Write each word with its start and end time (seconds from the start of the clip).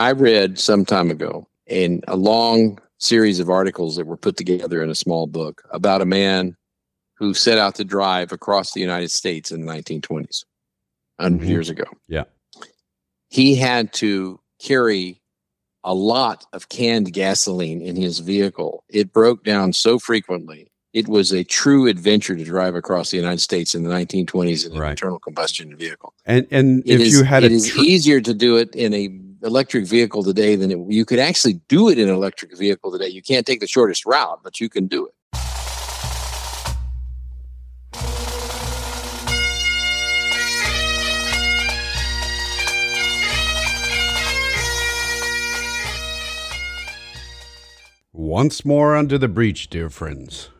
I 0.00 0.12
read 0.12 0.58
some 0.58 0.86
time 0.86 1.10
ago 1.10 1.46
in 1.66 2.00
a 2.08 2.16
long 2.16 2.78
series 2.98 3.38
of 3.38 3.50
articles 3.50 3.96
that 3.96 4.06
were 4.06 4.16
put 4.16 4.38
together 4.38 4.82
in 4.82 4.88
a 4.88 4.94
small 4.94 5.26
book 5.26 5.62
about 5.72 6.00
a 6.00 6.06
man 6.06 6.56
who 7.18 7.34
set 7.34 7.58
out 7.58 7.74
to 7.74 7.84
drive 7.84 8.32
across 8.32 8.72
the 8.72 8.80
United 8.80 9.10
States 9.10 9.50
in 9.50 9.60
the 9.60 9.66
1920s, 9.66 10.46
100 11.18 11.44
Mhm. 11.44 11.48
years 11.50 11.68
ago. 11.68 11.84
Yeah. 12.08 12.24
He 13.28 13.54
had 13.56 13.92
to 13.94 14.40
carry 14.58 15.20
a 15.84 15.94
lot 15.94 16.46
of 16.54 16.70
canned 16.70 17.12
gasoline 17.12 17.82
in 17.82 17.94
his 17.96 18.20
vehicle. 18.20 18.84
It 18.88 19.12
broke 19.12 19.44
down 19.44 19.74
so 19.74 19.98
frequently. 19.98 20.72
It 20.94 21.08
was 21.08 21.30
a 21.30 21.44
true 21.44 21.86
adventure 21.86 22.36
to 22.36 22.44
drive 22.44 22.74
across 22.74 23.10
the 23.10 23.18
United 23.18 23.40
States 23.40 23.74
in 23.74 23.82
the 23.82 23.90
1920s 23.90 24.64
in 24.64 24.72
an 24.72 24.78
Right. 24.78 24.90
internal 24.92 25.18
combustion 25.18 25.76
vehicle. 25.76 26.14
And 26.24 26.46
and 26.50 26.82
It 26.86 26.94
if 26.94 27.00
is- 27.02 27.12
you 27.12 27.22
had 27.24 27.44
it 27.44 27.52
a 27.52 27.54
is 27.54 27.76
easier 27.76 28.22
to 28.22 28.32
do 28.32 28.56
it 28.56 28.74
in 28.74 28.94
a 28.94 29.08
electric 29.42 29.86
vehicle 29.86 30.22
today 30.22 30.56
than 30.56 30.70
it, 30.70 30.78
you 30.88 31.04
could 31.04 31.18
actually 31.18 31.54
do 31.68 31.88
it 31.88 31.98
in 31.98 32.08
an 32.08 32.14
electric 32.14 32.56
vehicle 32.56 32.92
today. 32.92 33.08
You 33.08 33.22
can't 33.22 33.46
take 33.46 33.60
the 33.60 33.66
shortest 33.66 34.06
route, 34.06 34.40
but 34.42 34.60
you 34.60 34.68
can 34.68 34.86
do 34.86 35.06
it. 35.06 35.14
once 48.30 48.64
more 48.64 48.94
under 48.94 49.18
the 49.18 49.26
breach, 49.26 49.68
dear 49.68 49.90
friends. 49.90 50.50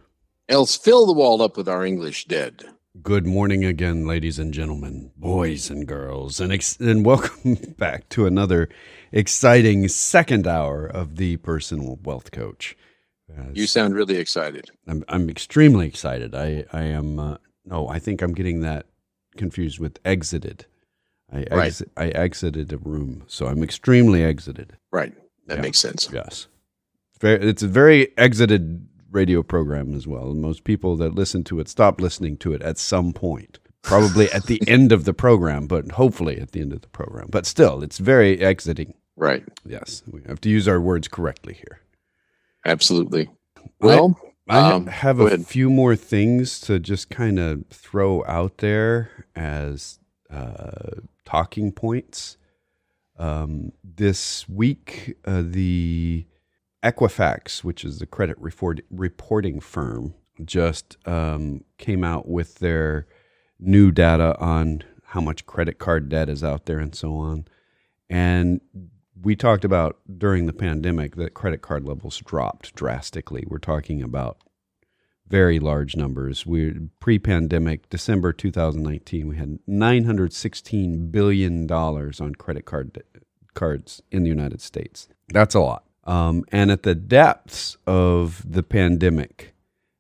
Else 0.49 0.77
fill 0.77 1.07
the 1.07 1.13
wall 1.13 1.41
up 1.41 1.57
with 1.57 1.69
our 1.69 1.87
English 1.87 2.25
dead. 2.25 2.65
Good 3.03 3.25
morning 3.25 3.65
again, 3.65 4.07
ladies 4.07 4.39
and 4.39 4.53
gentlemen, 4.53 5.13
boys 5.17 5.71
and 5.71 5.87
girls, 5.87 6.41
and 6.41 6.53
ex- 6.53 6.77
and 6.81 7.05
welcome 7.05 7.55
back 7.79 8.09
to 8.11 8.27
another 8.27 8.69
exciting 9.13 9.87
second 9.89 10.47
hour 10.47 10.87
of 10.87 11.17
the 11.17 11.37
Personal 11.39 11.99
Wealth 12.03 12.31
Coach. 12.33 12.77
As 13.35 13.57
You 13.57 13.67
sound 13.69 13.95
really 13.95 14.17
excited. 14.17 14.71
I'm 14.89 15.05
I'm 15.09 15.31
extremely 15.31 15.87
excited. 15.87 16.35
I 16.35 16.65
I 16.73 16.83
am 16.83 17.19
uh, 17.21 17.37
no, 17.65 17.89
I 17.89 18.01
think 18.01 18.23
I'm 18.23 18.35
getting 18.35 18.61
that 18.63 18.87
confused 19.37 19.79
with 19.79 19.99
exited. 20.05 20.67
I 21.33 21.47
Right. 21.51 21.81
I 21.97 22.09
exited 22.09 22.73
a 22.73 22.77
room, 22.79 23.23
so 23.29 23.47
I'm 23.47 23.63
extremely 23.63 24.25
exited. 24.25 24.77
Right. 24.91 25.15
That 25.47 25.59
Yeah. 25.59 25.63
makes 25.63 25.79
sense. 25.79 26.09
Yes. 26.13 26.49
Very, 27.21 27.49
it's 27.49 27.63
a 27.63 27.69
very 27.69 28.17
exited 28.19 28.89
radio 29.11 29.43
program 29.43 29.95
as 29.95 30.07
well. 30.07 30.35
Most 30.35 30.65
people 30.65 30.97
that 30.97 31.15
listen 31.15 31.45
to 31.45 31.61
it 31.61 31.69
stop 31.69 32.01
listening 32.01 32.37
to 32.39 32.53
it 32.53 32.63
at 32.63 32.79
some 32.79 33.13
point, 33.13 33.59
probably 33.83 34.31
at 34.33 34.45
the 34.47 34.61
end 34.69 34.93
of 34.93 35.05
the 35.05 35.15
program, 35.15 35.67
but 35.67 35.93
hopefully 35.93 36.39
at 36.41 36.53
the 36.53 36.61
end 36.61 36.73
of 36.73 36.81
the 36.83 36.89
program. 36.89 37.29
But 37.31 37.47
still, 37.47 37.83
it's 37.83 37.99
very 37.99 38.41
exiting. 38.41 38.95
Right. 39.17 39.45
Yes, 39.67 40.03
we 40.11 40.23
have 40.27 40.41
to 40.43 40.49
use 40.49 40.67
our 40.69 40.81
words 40.81 41.09
correctly 41.09 41.55
here. 41.55 41.81
Absolutely. 42.65 43.29
Well, 43.81 44.19
I 44.49 44.73
Um, 44.73 44.87
have 44.87 45.21
a 45.21 45.27
ahead. 45.27 45.47
few 45.47 45.71
more 45.71 45.97
things 45.97 46.61
to 46.63 46.79
just 46.79 47.09
kind 47.11 47.39
of 47.39 47.67
throw 47.71 48.25
out 48.27 48.59
there 48.59 49.27
as 49.37 49.99
uh, 50.31 51.01
talking 51.25 51.73
points. 51.73 52.37
Um, 53.19 53.73
this 53.85 54.49
week, 54.49 55.17
uh, 55.27 55.43
the 55.45 56.25
Equifax, 56.83 57.63
which 57.63 57.85
is 57.85 57.99
the 57.99 58.07
credit 58.07 58.39
report- 58.39 58.85
reporting 58.91 59.61
firm, 59.61 60.15
just 60.45 60.97
um, 61.07 61.65
came 61.79 62.03
out 62.05 62.29
with 62.29 62.57
their 62.57 63.07
new 63.59 63.91
data 63.91 64.37
on 64.39 64.83
how 65.09 65.21
much 65.21 65.47
credit 65.47 65.79
card 65.79 66.09
debt 66.09 66.29
is 66.29 66.43
out 66.43 66.67
there 66.67 66.79
and 66.79 66.95
so 66.95 67.15
on. 67.15 67.47
And 68.09 68.61
we 69.21 69.37
talked 69.37 69.65
about 69.65 69.99
during 70.19 70.47
the 70.47 70.53
pandemic 70.53 71.17
that 71.17 71.35
credit 71.35 71.61
card 71.63 71.85
levels 71.85 72.19
dropped 72.19 72.75
drastically. 72.75 73.45
We're 73.47 73.59
talking 73.59 74.03
about 74.03 74.39
very 75.29 75.61
large 75.61 75.95
numbers. 75.95 76.47
We 76.47 76.89
pre-pandemic 76.99 77.89
December 77.91 78.33
2019, 78.33 79.29
we 79.29 79.37
had 79.37 79.59
916 79.67 81.11
billion 81.11 81.67
dollars 81.67 82.21
on 82.21 82.35
credit 82.35 82.65
card 82.65 82.95
de- 82.95 83.03
cards 83.55 84.03
in 84.11 84.23
the 84.23 84.29
United 84.29 84.61
States. 84.61 85.09
That's 85.29 85.55
a 85.55 85.61
lot. 85.61 85.85
Um, 86.05 86.45
and 86.51 86.71
at 86.71 86.83
the 86.83 86.95
depths 86.95 87.77
of 87.87 88.43
the 88.51 88.63
pandemic, 88.63 89.55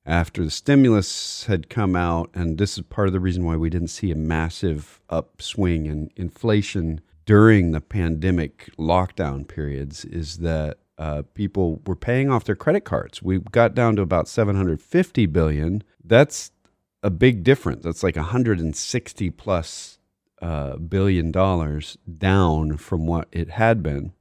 after 0.07 0.43
the 0.45 0.51
stimulus 0.51 1.45
had 1.45 1.69
come 1.69 1.95
out, 1.95 2.31
and 2.35 2.59
this 2.59 2.79
is 2.79 2.85
part 2.85 3.07
of 3.07 3.13
the 3.13 3.21
reason 3.21 3.45
why 3.45 3.57
we 3.57 3.71
didn't 3.71 3.89
see 3.89 4.11
a 4.11 4.17
massive 4.17 5.01
upswing 5.11 5.87
in 5.87 6.11
inflation 6.17 7.01
during 7.27 7.71
the 7.71 7.81
pandemic 7.81 8.71
lockdown 8.79 9.47
periods, 9.47 10.05
is 10.05 10.39
that 10.39 10.79
uh, 10.99 11.23
people 11.35 11.81
were 11.87 11.97
paying 11.97 12.31
off 12.31 12.45
their 12.45 12.57
credit 12.57 12.85
cards. 12.85 13.23
We 13.23 13.39
got 13.39 13.75
down 13.75 13.97
to 13.97 14.03
about 14.03 14.29
750 14.29 15.27
billion. 15.27 15.83
That's 16.05 16.51
a 17.03 17.11
big 17.11 17.45
difference. 17.45 17.85
That's 17.85 18.03
like 18.03 18.17
160 18.17 19.31
plus 19.31 19.99
uh, 20.43 20.77
billion 20.77 21.31
dollars 21.31 21.97
down 22.19 22.77
from 22.77 23.07
what 23.07 23.29
it 23.33 23.51
had 23.51 23.83
been. 23.83 24.13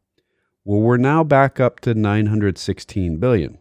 Well, 0.69 0.81
we're 0.81 0.97
now 0.97 1.23
back 1.23 1.59
up 1.59 1.79
to 1.79 1.95
916 1.95 3.17
billion. 3.17 3.57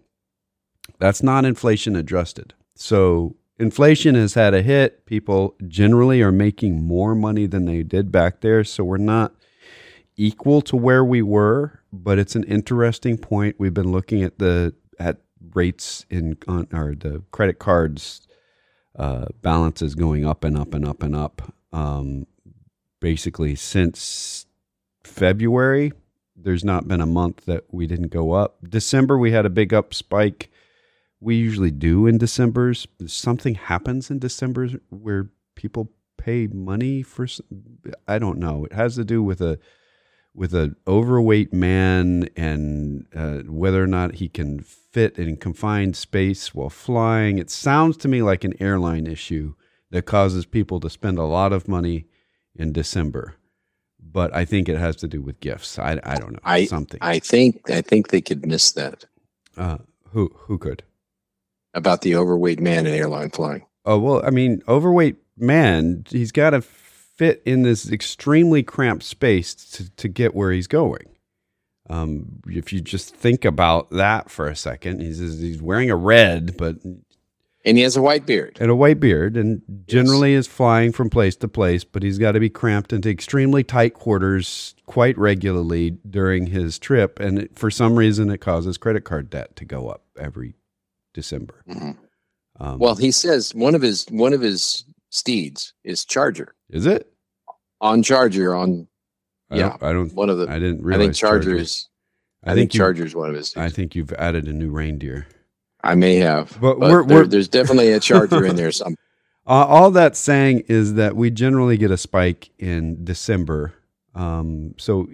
That's 0.99 1.23
not 1.23 1.47
inflation 1.47 1.97
adjusted. 1.97 2.53
So 2.75 3.35
inflation 3.59 4.15
has 4.15 4.35
had 4.35 4.53
a 4.53 4.61
hit. 4.61 5.07
People 5.07 5.57
generally 5.67 6.21
are 6.21 6.31
making 6.31 6.83
more 6.83 7.15
money 7.15 7.47
than 7.47 7.65
they 7.65 7.83
did 7.83 8.13
back 8.13 8.43
there. 8.43 8.63
So 8.63 8.85
we're 8.85 8.99
not 8.99 9.35
equal 10.19 10.61
to 10.61 10.77
where 10.77 11.03
we 11.03 11.23
were, 11.23 11.81
but 11.91 12.19
it's 12.19 12.37
an 12.37 12.45
interesting 12.45 13.17
point. 13.17 13.57
We've 13.59 13.73
been 13.73 13.91
looking 13.91 14.23
at 14.23 14.39
the 14.39 14.75
at 14.99 15.17
rates 15.55 16.05
in 16.11 16.37
on 16.47 16.69
or 16.75 16.95
the 16.95 17.23
credit 17.31 17.59
cards 17.59 18.21
uh, 18.97 19.29
balances 19.41 19.95
going 19.95 20.27
up 20.27 20.45
and 20.45 20.59
up 20.59 20.75
and 20.75 20.87
up 20.87 21.03
and 21.03 21.17
up. 21.17 21.55
Um, 21.73 22.27
basically 23.01 23.55
since 23.55 24.45
February, 25.05 25.93
there's 26.41 26.65
not 26.65 26.89
been 26.89 27.01
a 27.01 27.07
month 27.07 27.45
that 27.47 27.65
we 27.71 27.87
didn't 27.87 28.09
go 28.09 28.33
up. 28.33 28.59
December 28.69 29.19
we 29.19 29.33
had 29.33 29.47
a 29.47 29.51
big 29.51 29.75
up 29.75 29.93
spike. 29.93 30.51
We 31.21 31.35
usually 31.35 31.73
do 31.73 32.07
in 32.07 32.19
December's. 32.19 32.87
Something 33.07 33.57
happens 33.57 34.11
in 34.11 34.19
December 34.19 34.69
where 34.91 35.31
people 35.57 35.91
pay 36.17 36.47
money 36.47 37.03
for. 37.03 37.27
I 38.07 38.19
don't 38.19 38.39
know. 38.39 38.65
It 38.65 38.73
has 38.73 38.95
to 38.97 39.05
do 39.05 39.23
with 39.23 39.41
a 39.41 39.59
with 40.35 40.55
an 40.55 40.77
overweight 40.87 41.53
man 41.53 42.29
and 42.37 43.07
uh, 43.15 43.39
whether 43.41 43.83
or 43.83 43.89
not 43.89 44.17
he 44.17 44.29
can 44.29 44.61
fit 44.61 45.19
in 45.19 45.37
confined 45.37 45.97
space 45.97 46.55
while 46.55 46.71
flying. 46.71 47.39
It 47.39 47.51
sounds 47.51 47.97
to 47.99 48.09
me 48.09 48.23
like 48.23 48.45
an 48.45 48.55
airline 48.61 49.09
issue 49.09 49.55
that 49.91 50.03
causes 50.03 50.47
people 50.47 50.79
to 50.81 50.91
spend 50.91 51.19
a 51.19 51.25
lot 51.25 51.53
of 51.53 51.67
money 51.67 52.07
in 52.55 52.73
December. 52.73 53.35
But 54.11 54.35
I 54.35 54.45
think 54.45 54.69
it 54.69 54.79
has 54.79 54.97
to 54.97 55.09
do 55.09 55.21
with 55.21 55.41
gifts. 55.41 55.79
I, 55.79 56.01
I 56.03 56.17
don't 56.17 56.33
know 56.33 56.39
I- 56.45 56.65
something. 56.65 56.99
I 57.03 57.19
think 57.19 57.69
I 57.71 57.83
think 57.83 58.09
they 58.09 58.21
could 58.21 58.47
miss 58.47 58.73
that 58.73 59.05
uh, 59.57 59.79
who 60.13 60.31
who 60.35 60.59
could? 60.59 60.83
about 61.75 62.01
the 62.03 62.17
overweight 62.17 62.59
man 62.61 62.87
in 62.87 62.95
airline 62.95 63.31
flying. 63.31 63.65
Oh 63.85 63.99
well, 63.99 64.25
I 64.25 64.31
mean, 64.31 64.63
overweight 64.67 65.17
man. 65.37 66.05
He's 66.09 66.33
got 66.33 66.51
to 66.51 66.61
fit 66.63 67.43
in 67.45 67.63
this 67.63 67.91
extremely 67.91 68.63
cramped 68.63 69.05
space 69.05 69.55
to, 69.55 69.91
to 69.97 70.09
get 70.09 70.35
where 70.35 70.51
he's 70.53 70.67
going. 70.67 71.07
Um, 71.91 72.41
if 72.47 72.73
you 72.73 72.81
just 72.81 73.15
think 73.15 73.45
about 73.45 73.91
that 73.91 74.31
for 74.31 74.47
a 74.49 74.57
second, 74.57 75.01
he's 75.01 75.19
he's 75.19 75.63
wearing 75.63 75.91
a 75.91 75.97
red, 75.97 76.57
but 76.57 76.77
And 77.65 77.77
he 77.77 77.83
has 77.83 77.97
a 77.97 78.03
white 78.03 78.25
beard. 78.25 78.57
and 78.61 78.71
a 78.71 78.75
white 78.77 79.01
beard, 79.01 79.37
and 79.37 79.63
generally 79.89 80.33
is 80.33 80.47
flying 80.47 80.93
from 80.93 81.11
place 81.11 81.35
to 81.37 81.49
place. 81.49 81.83
But 81.85 82.03
he's 82.05 82.17
got 82.19 82.33
to 82.33 82.41
be 82.41 82.49
cramped 82.49 82.93
into 82.93 83.11
extremely 83.11 83.65
tight 83.65 83.95
quarters 83.95 84.75
quite 84.87 85.19
regularly 85.19 85.91
during 86.09 86.47
his 86.47 86.79
trip, 86.79 87.19
and 87.19 87.39
it, 87.41 87.59
for 87.59 87.71
some 87.71 87.97
reason, 87.97 88.31
it 88.31 88.39
causes 88.39 88.79
credit 88.79 89.05
card 89.05 89.29
debt 89.29 89.57
to 89.57 89.65
go 89.65 89.89
up 89.89 90.05
every 90.19 90.55
December. 91.15 91.63
Mhm. 91.69 91.97
Um, 92.61 92.79
Well, 92.79 92.95
he 92.95 93.11
says 93.11 93.55
one 93.55 93.75
of 93.75 93.83
his 93.83 94.07
one 94.11 94.33
of 94.33 94.41
his 94.41 94.85
steeds 95.11 95.73
is 95.85 96.05
Charger 96.05 96.55
is 96.71 96.87
it? 96.87 97.13
on 97.81 98.03
Charger 98.03 98.55
on 98.55 98.87
I 99.51 99.57
Yeah, 99.57 99.69
don't, 99.71 99.83
I 99.83 99.93
don't. 99.93 100.13
one 100.15 100.31
of 100.31 100.39
the. 100.39 100.49
I 100.49 100.59
didn't 100.59 100.81
I 100.81 100.85
realize 100.85 101.05
think 101.07 101.15
Charger 101.17 101.57
is. 101.57 101.89
I, 102.45 102.55
think, 102.55 102.73
you- 102.73 102.79
Charger 102.79 103.05
is 103.05 103.15
one 103.17 103.31
of 103.31 103.35
his. 103.37 103.57
I 103.57 103.69
think 103.69 103.95
you've 103.97 104.13
added 104.13 104.47
a 104.47 104.53
new 104.53 104.71
reindeer. 104.71 105.27
I 105.83 105.95
may 105.95 106.17
have, 106.17 106.59
But 106.61 106.79
but, 106.79 106.91
we're- 106.91 107.07
there- 107.07 107.17
we're- 107.19 107.29
there's 107.29 107.49
definitely 107.49 107.93
a 107.93 108.01
Charger 108.01 108.45
in 108.45 108.57
there. 108.57 108.73
Some 108.81 108.95
Uh, 109.47 109.65
all 109.67 109.91
that's 109.91 110.19
saying 110.19 110.61
is 110.69 110.95
that 110.95 111.17
we 111.17 111.31
generally 111.31 111.77
get 111.77 111.91
a 111.91 111.97
spike 111.97 112.51
in 112.59 113.05
December. 113.05 113.75
Um, 114.15 114.75
so 114.77 115.09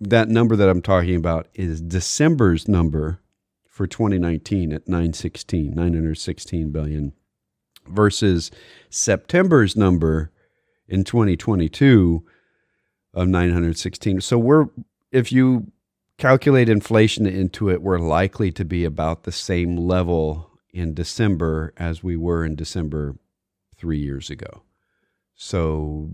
that 0.00 0.28
number 0.28 0.56
that 0.56 0.68
I'm 0.68 0.82
talking 0.82 1.14
about 1.16 1.48
is 1.54 1.80
December's 1.80 2.68
number 2.68 3.20
for 3.66 3.86
2019 3.86 4.72
at 4.72 4.88
916, 4.88 5.70
916 5.74 6.70
billion 6.70 7.12
versus 7.86 8.50
September's 8.90 9.76
number 9.76 10.30
in 10.88 11.04
2022 11.04 12.24
of 13.14 13.28
916. 13.28 14.20
So 14.20 14.38
we're 14.38 14.66
if 15.12 15.32
you 15.32 15.70
calculate 16.18 16.68
inflation 16.68 17.26
into 17.26 17.70
it, 17.70 17.80
we're 17.80 17.98
likely 17.98 18.50
to 18.52 18.64
be 18.64 18.84
about 18.84 19.22
the 19.22 19.32
same 19.32 19.76
level 19.76 20.50
in 20.72 20.94
December 20.94 21.72
as 21.76 22.02
we 22.02 22.16
were 22.16 22.44
in 22.44 22.54
December 22.56 23.16
three 23.76 23.98
years 23.98 24.28
ago. 24.28 24.62
So 25.34 26.10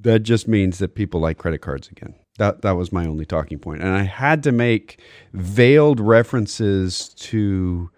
that 0.00 0.20
just 0.20 0.48
means 0.48 0.78
that 0.78 0.94
people 0.94 1.20
like 1.20 1.38
credit 1.38 1.58
cards 1.58 1.88
again. 1.88 2.14
That 2.38 2.62
that 2.62 2.76
was 2.76 2.92
my 2.92 3.04
only 3.06 3.26
talking 3.26 3.58
point, 3.58 3.82
and 3.82 3.94
I 3.94 4.04
had 4.04 4.42
to 4.44 4.52
make 4.52 5.00
veiled 5.34 6.00
references 6.00 7.10
to 7.10 7.90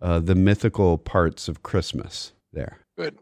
uh, 0.00 0.20
the 0.20 0.36
mythical 0.36 0.96
parts 0.96 1.48
of 1.48 1.64
Christmas 1.64 2.32
there. 2.52 2.78
Good. 2.96 3.18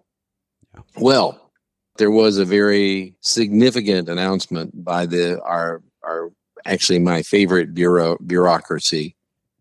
Yeah. 0.75 0.83
Well, 0.99 1.51
there 1.97 2.11
was 2.11 2.37
a 2.37 2.45
very 2.45 3.17
significant 3.21 4.11
announcement 4.11 4.85
by 4.85 5.07
the 5.07 5.41
our 5.43 5.83
our 6.03 6.33
actually 6.69 6.99
my 7.01 7.23
favorite 7.23 7.75
bureau 7.75 8.17
bureaucracy, 8.25 9.17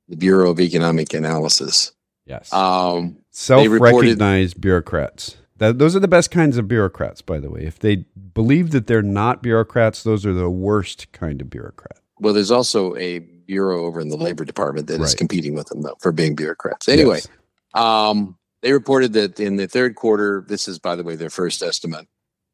the 0.08 0.18
Bureau 0.18 0.52
of 0.52 0.60
Economic 0.60 1.14
Analysis. 1.14 1.92
Yes. 2.26 2.52
Um, 2.54 3.18
Self-recognized 3.32 4.60
bureaucrats. 4.60 5.38
That, 5.58 5.80
those 5.80 5.96
are 5.96 6.00
the 6.00 6.08
best 6.08 6.30
kinds 6.30 6.58
of 6.58 6.68
bureaucrats, 6.68 7.22
by 7.22 7.40
the 7.40 7.50
way. 7.50 7.62
If 7.62 7.80
they 7.80 8.06
believe 8.34 8.72
that 8.72 8.86
they're 8.86 9.02
not 9.02 9.42
bureaucrats, 9.42 10.04
those 10.04 10.26
are 10.26 10.34
the 10.34 10.50
worst 10.50 11.12
kind 11.14 11.42
of 11.42 11.50
bureaucrat. 11.50 12.00
Well, 12.20 12.34
there's 12.34 12.52
also 12.52 12.96
a 12.96 13.20
bureau 13.20 13.86
over 13.86 14.00
in 14.00 14.10
the 14.10 14.18
labor 14.18 14.46
department 14.46 14.88
that 14.88 15.00
right. 15.00 15.06
is 15.06 15.16
competing 15.16 15.56
with 15.56 15.68
them 15.68 15.82
though, 15.82 15.96
for 16.00 16.12
being 16.12 16.36
bureaucrats. 16.36 16.90
Anyway, 16.90 17.22
yes. 17.24 17.28
um, 17.74 18.38
they 18.62 18.74
reported 18.74 19.14
that 19.14 19.40
in 19.40 19.56
the 19.56 19.68
third 19.68 19.96
quarter, 19.96 20.44
this 20.48 20.68
is, 20.68 20.80
by 20.80 20.96
the 20.96 21.04
way, 21.04 21.16
their 21.16 21.30
first 21.30 21.64
estimate. 21.64 22.08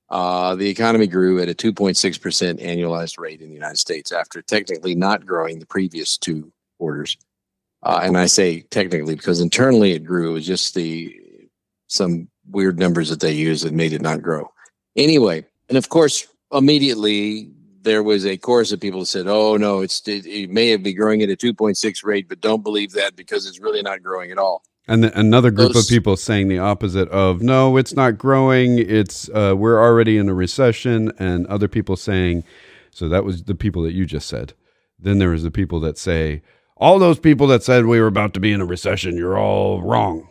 Uh, 0.09 0.55
the 0.55 0.69
economy 0.69 1.07
grew 1.07 1.41
at 1.41 1.49
a 1.49 1.53
2.6% 1.53 2.63
annualized 2.63 3.19
rate 3.19 3.41
in 3.41 3.47
the 3.47 3.53
United 3.53 3.77
States 3.77 4.11
after 4.11 4.41
technically 4.41 4.95
not 4.95 5.25
growing 5.25 5.59
the 5.59 5.65
previous 5.65 6.17
two 6.17 6.51
quarters. 6.77 7.17
Uh, 7.81 8.01
and 8.03 8.17
I 8.17 8.27
say 8.27 8.61
technically 8.61 9.15
because 9.15 9.41
internally 9.41 9.91
it 9.91 10.05
grew. 10.05 10.31
It 10.31 10.33
was 10.33 10.47
just 10.47 10.75
the 10.75 11.19
some 11.87 12.27
weird 12.49 12.79
numbers 12.79 13.09
that 13.09 13.19
they 13.19 13.33
used 13.33 13.65
that 13.65 13.73
made 13.73 13.93
it 13.93 14.01
not 14.01 14.21
grow. 14.21 14.49
Anyway, 14.95 15.45
and 15.69 15.77
of 15.77 15.89
course, 15.89 16.27
immediately 16.51 17.49
there 17.81 18.03
was 18.03 18.25
a 18.25 18.37
chorus 18.37 18.71
of 18.71 18.79
people 18.79 19.01
who 19.01 19.05
said, 19.05 19.27
"Oh 19.27 19.57
no, 19.57 19.81
it's 19.81 20.07
it, 20.07 20.25
it 20.25 20.49
may 20.49 20.69
have 20.69 20.83
been 20.83 20.95
growing 20.95 21.21
at 21.21 21.29
a 21.29 21.35
2.6 21.35 22.03
rate, 22.03 22.29
but 22.29 22.41
don't 22.41 22.63
believe 22.63 22.93
that 22.93 23.15
because 23.15 23.45
it's 23.45 23.59
really 23.59 23.81
not 23.81 24.01
growing 24.01 24.31
at 24.31 24.37
all." 24.37 24.63
And 24.87 25.03
the, 25.03 25.17
another 25.17 25.49
group 25.49 25.73
Those, 25.73 25.85
of 25.85 25.89
people 25.89 26.17
saying 26.17 26.49
the 26.49 26.59
opposite 26.59 27.07
of, 27.09 27.41
"No, 27.41 27.77
it's 27.77 27.93
not 27.93 28.17
growing. 28.17 28.77
It's 28.77 29.29
uh, 29.29 29.55
we're 29.57 29.81
already 29.81 30.17
in 30.17 30.27
a 30.27 30.33
recession," 30.33 31.11
and 31.17 31.47
other 31.47 31.69
people 31.69 31.95
saying, 31.95 32.43
"So 32.91 33.07
that 33.07 33.23
was 33.23 33.43
the 33.43 33.55
people 33.55 33.81
that 33.83 33.93
you 33.93 34.05
just 34.05 34.27
said." 34.27 34.53
Then 34.99 35.19
there 35.19 35.29
was 35.29 35.43
the 35.43 35.51
people 35.51 35.79
that 35.81 35.97
say, 35.97 36.41
"All 36.75 36.99
those 36.99 37.19
people 37.19 37.47
that 37.47 37.63
said 37.63 37.85
we 37.85 37.99
were 37.99 38.07
about 38.07 38.33
to 38.33 38.41
be 38.41 38.51
in 38.51 38.59
a 38.59 38.65
recession, 38.65 39.15
you're 39.15 39.37
all 39.37 39.81
wrong." 39.81 40.27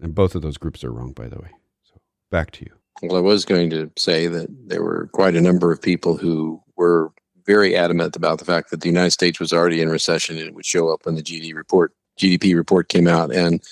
And 0.00 0.14
both 0.14 0.34
of 0.34 0.42
those 0.42 0.56
groups 0.56 0.82
are 0.82 0.92
wrong, 0.92 1.12
by 1.12 1.28
the 1.28 1.38
way. 1.38 1.50
So 1.84 2.00
back 2.30 2.50
to 2.52 2.64
you. 2.64 2.72
Well, 3.02 3.18
I 3.18 3.20
was 3.20 3.44
going 3.44 3.70
to 3.70 3.90
say 3.96 4.26
that 4.26 4.48
there 4.66 4.82
were 4.82 5.08
quite 5.12 5.36
a 5.36 5.40
number 5.40 5.70
of 5.72 5.80
people 5.80 6.16
who 6.16 6.60
were 6.76 7.12
very 7.46 7.76
adamant 7.76 8.16
about 8.16 8.38
the 8.38 8.44
fact 8.44 8.70
that 8.70 8.80
the 8.80 8.88
United 8.88 9.12
States 9.12 9.38
was 9.38 9.52
already 9.52 9.80
in 9.80 9.88
recession 9.88 10.38
and 10.38 10.46
it 10.48 10.54
would 10.54 10.66
show 10.66 10.92
up 10.92 11.06
in 11.06 11.14
the 11.14 11.22
GDP 11.22 11.54
report 11.54 11.92
GDP 12.20 12.54
report 12.54 12.88
came 12.88 13.08
out. 13.08 13.34
And 13.34 13.62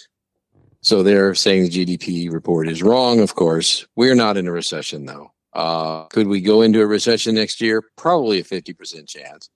so 0.81 1.03
they're 1.03 1.35
saying 1.35 1.65
the 1.65 1.99
GDP 1.99 2.33
report 2.33 2.69
is 2.69 2.83
wrong. 2.83 3.21
Of 3.21 3.35
course, 3.35 3.87
we're 3.97 4.15
not 4.15 4.37
in 4.37 4.47
a 4.47 4.53
recession 4.53 5.07
though. 5.07 5.33
Uh, 5.53 6.05
could 6.05 6.29
we 6.29 6.41
go 6.41 6.63
into 6.63 6.81
a 6.81 6.87
recession 6.87 7.35
next 7.35 7.61
year? 7.61 7.83
Probably 7.97 8.41
a 8.41 8.45
fifty 8.45 8.73
percent 8.73 9.09
chance. 9.09 9.51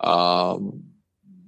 Um, 0.00 0.82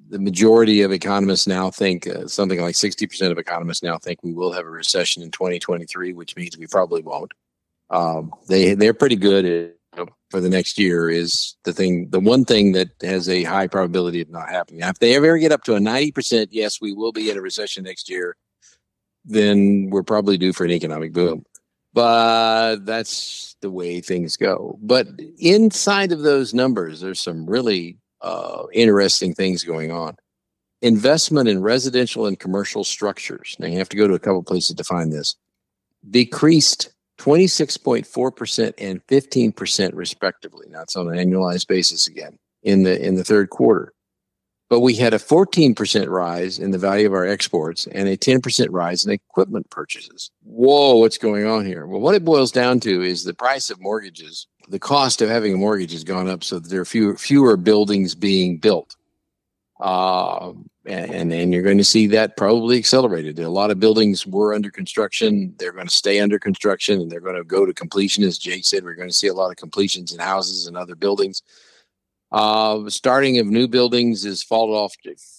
the 0.09 0.19
majority 0.19 0.83
of 0.83 0.93
economists 0.93 1.47
now 1.47 1.71
think 1.71 2.07
uh, 2.07 2.27
something 2.27 2.61
like 2.63 2.75
60% 2.75 3.31
of 3.31 3.37
economists 3.37 3.83
now 3.83 3.99
think 3.99 4.23
we 4.23 4.33
will 4.33 4.53
have 4.53 4.65
a 4.65 4.71
recession 4.71 5.23
in 5.23 5.31
2023 5.31 6.15
which 6.15 6.35
means 6.35 6.57
we 6.57 6.67
probably 6.67 7.03
won't 7.03 7.35
um, 7.91 8.33
they 8.49 8.75
they're 8.75 8.95
pretty 8.95 9.17
good 9.17 9.45
at, 9.45 9.78
for 10.31 10.41
the 10.41 10.49
next 10.49 10.79
year 10.79 11.09
is 11.09 11.57
the 11.65 11.73
thing 11.73 12.09
the 12.11 12.21
one 12.21 12.45
thing 12.45 12.73
that 12.73 12.89
has 13.03 13.29
a 13.29 13.45
high 13.45 13.67
probability 13.67 14.21
of 14.21 14.29
not 14.31 14.49
happening 14.49 14.81
now, 14.81 14.89
if 14.91 14.99
they 14.99 15.17
ever 15.17 15.39
get 15.39 15.53
up 15.53 15.65
to 15.65 15.75
a 15.75 15.79
90% 15.79 16.49
yes 16.51 16.81
we 16.81 16.93
will 16.93 17.13
be 17.13 17.31
in 17.31 17.37
a 17.37 17.43
recession 17.43 17.85
next 17.85 18.09
year 18.09 18.37
then 19.25 19.89
we're 19.91 20.03
probably 20.03 20.39
due 20.39 20.53
for 20.53 20.65
an 20.65 20.71
economic 20.71 21.13
boom 21.13 21.45
but 21.95 22.85
that's 22.85 23.57
the 23.61 23.71
way 23.71 24.01
things 24.01 24.37
go 24.37 24.79
but 24.83 25.07
inside 25.39 26.13
of 26.13 26.21
those 26.21 26.53
numbers 26.53 27.01
there's 27.01 27.21
some 27.21 27.47
really 27.47 27.99
uh, 28.21 28.65
interesting 28.73 29.35
things 29.35 29.65
going 29.65 29.91
on. 29.91 30.17
Investment 30.83 31.49
in 31.49 31.61
residential 31.61 32.27
and 32.27 32.39
commercial 32.39 32.85
structures. 32.85 33.57
Now 33.59 33.67
you 33.67 33.79
have 33.79 33.89
to 33.91 33.97
go 33.97 34.07
to 34.07 34.15
a 34.15 34.19
couple 34.19 34.43
places 34.43 34.77
to 34.77 34.85
find 34.85 35.13
this. 35.13 35.35
Decreased 36.09 36.91
26.4% 37.19 38.75
and 38.79 39.07
15% 39.07 39.91
respectively. 39.95 40.67
Now 40.71 40.83
it's 40.83 40.97
on 40.97 41.09
an 41.09 41.17
annualized 41.17 41.67
basis 41.67 42.07
again 42.07 42.39
in 42.63 42.83
the 42.83 43.01
in 43.05 43.17
the 43.17 43.25
third 43.25 43.51
quarter. 43.51 43.93
But 44.71 44.81
we 44.81 44.95
had 44.95 45.15
a 45.15 45.19
14% 45.19 46.09
rise 46.09 46.59
in 46.59 46.73
the 46.73 46.79
value 46.79 47.07
of 47.07 47.15
our 47.15 47.27
exports 47.27 47.87
and 47.87 48.07
a 48.07 48.19
10% 48.19 48.67
rise 48.71 49.07
in 49.07 49.11
equipment 49.11 49.71
purchases. 49.71 50.31
Whoa, 50.43 50.97
what's 50.97 51.17
going 51.17 51.47
on 51.47 51.65
here? 51.65 51.87
Well, 51.87 52.03
what 52.03 52.15
it 52.15 52.23
boils 52.23 52.53
down 52.53 52.79
to 52.81 53.03
is 53.03 53.25
the 53.25 53.33
price 53.33 53.71
of 53.71 53.81
mortgages 53.81 54.47
the 54.69 54.79
cost 54.79 55.23
of 55.23 55.29
having 55.29 55.55
a 55.55 55.57
mortgage 55.57 55.93
has 55.93 56.05
gone 56.05 56.29
up 56.29 56.45
so 56.45 56.59
there 56.59 56.81
are 56.81 56.85
fewer, 56.85 57.17
fewer 57.17 57.57
buildings 57.57 58.15
being 58.15 58.59
built. 58.59 58.97
Uh, 59.81 60.53
and, 60.87 61.33
and 61.33 61.53
you're 61.53 61.63
going 61.63 61.79
to 61.79 61.85
see 61.85 62.07
that 62.09 62.37
probably 62.37 62.79
accelerated. 62.79 63.39
A 63.39 63.49
lot 63.49 63.71
of 63.71 63.79
buildings 63.79 64.27
were 64.27 64.55
under 64.55 64.71
construction. 64.71 65.55
They're 65.59 65.73
going 65.73 65.87
to 65.87 65.95
stay 65.95 66.19
under 66.21 66.39
construction 66.39 67.01
and 67.01 67.11
they're 67.11 67.21
going 67.21 67.37
to 67.37 67.45
go 67.45 67.67
to 67.67 67.75
completion. 67.75 68.25
As 68.25 68.39
Jake 68.39 68.65
said, 68.65 68.85
we're 68.85 68.95
going 68.95 69.09
to 69.09 69.15
see 69.15 69.29
a 69.29 69.35
lot 69.35 69.51
of 69.51 69.57
completions 69.57 70.13
in 70.13 70.19
houses 70.19 70.67
and 70.67 70.77
other 70.77 70.95
buildings. 70.95 71.43
Uh, 72.31 72.89
starting 72.91 73.39
of 73.39 73.47
new 73.47 73.67
buildings 73.67 74.25
is 74.27 74.43
fallen 74.43 74.75
off 74.75 74.95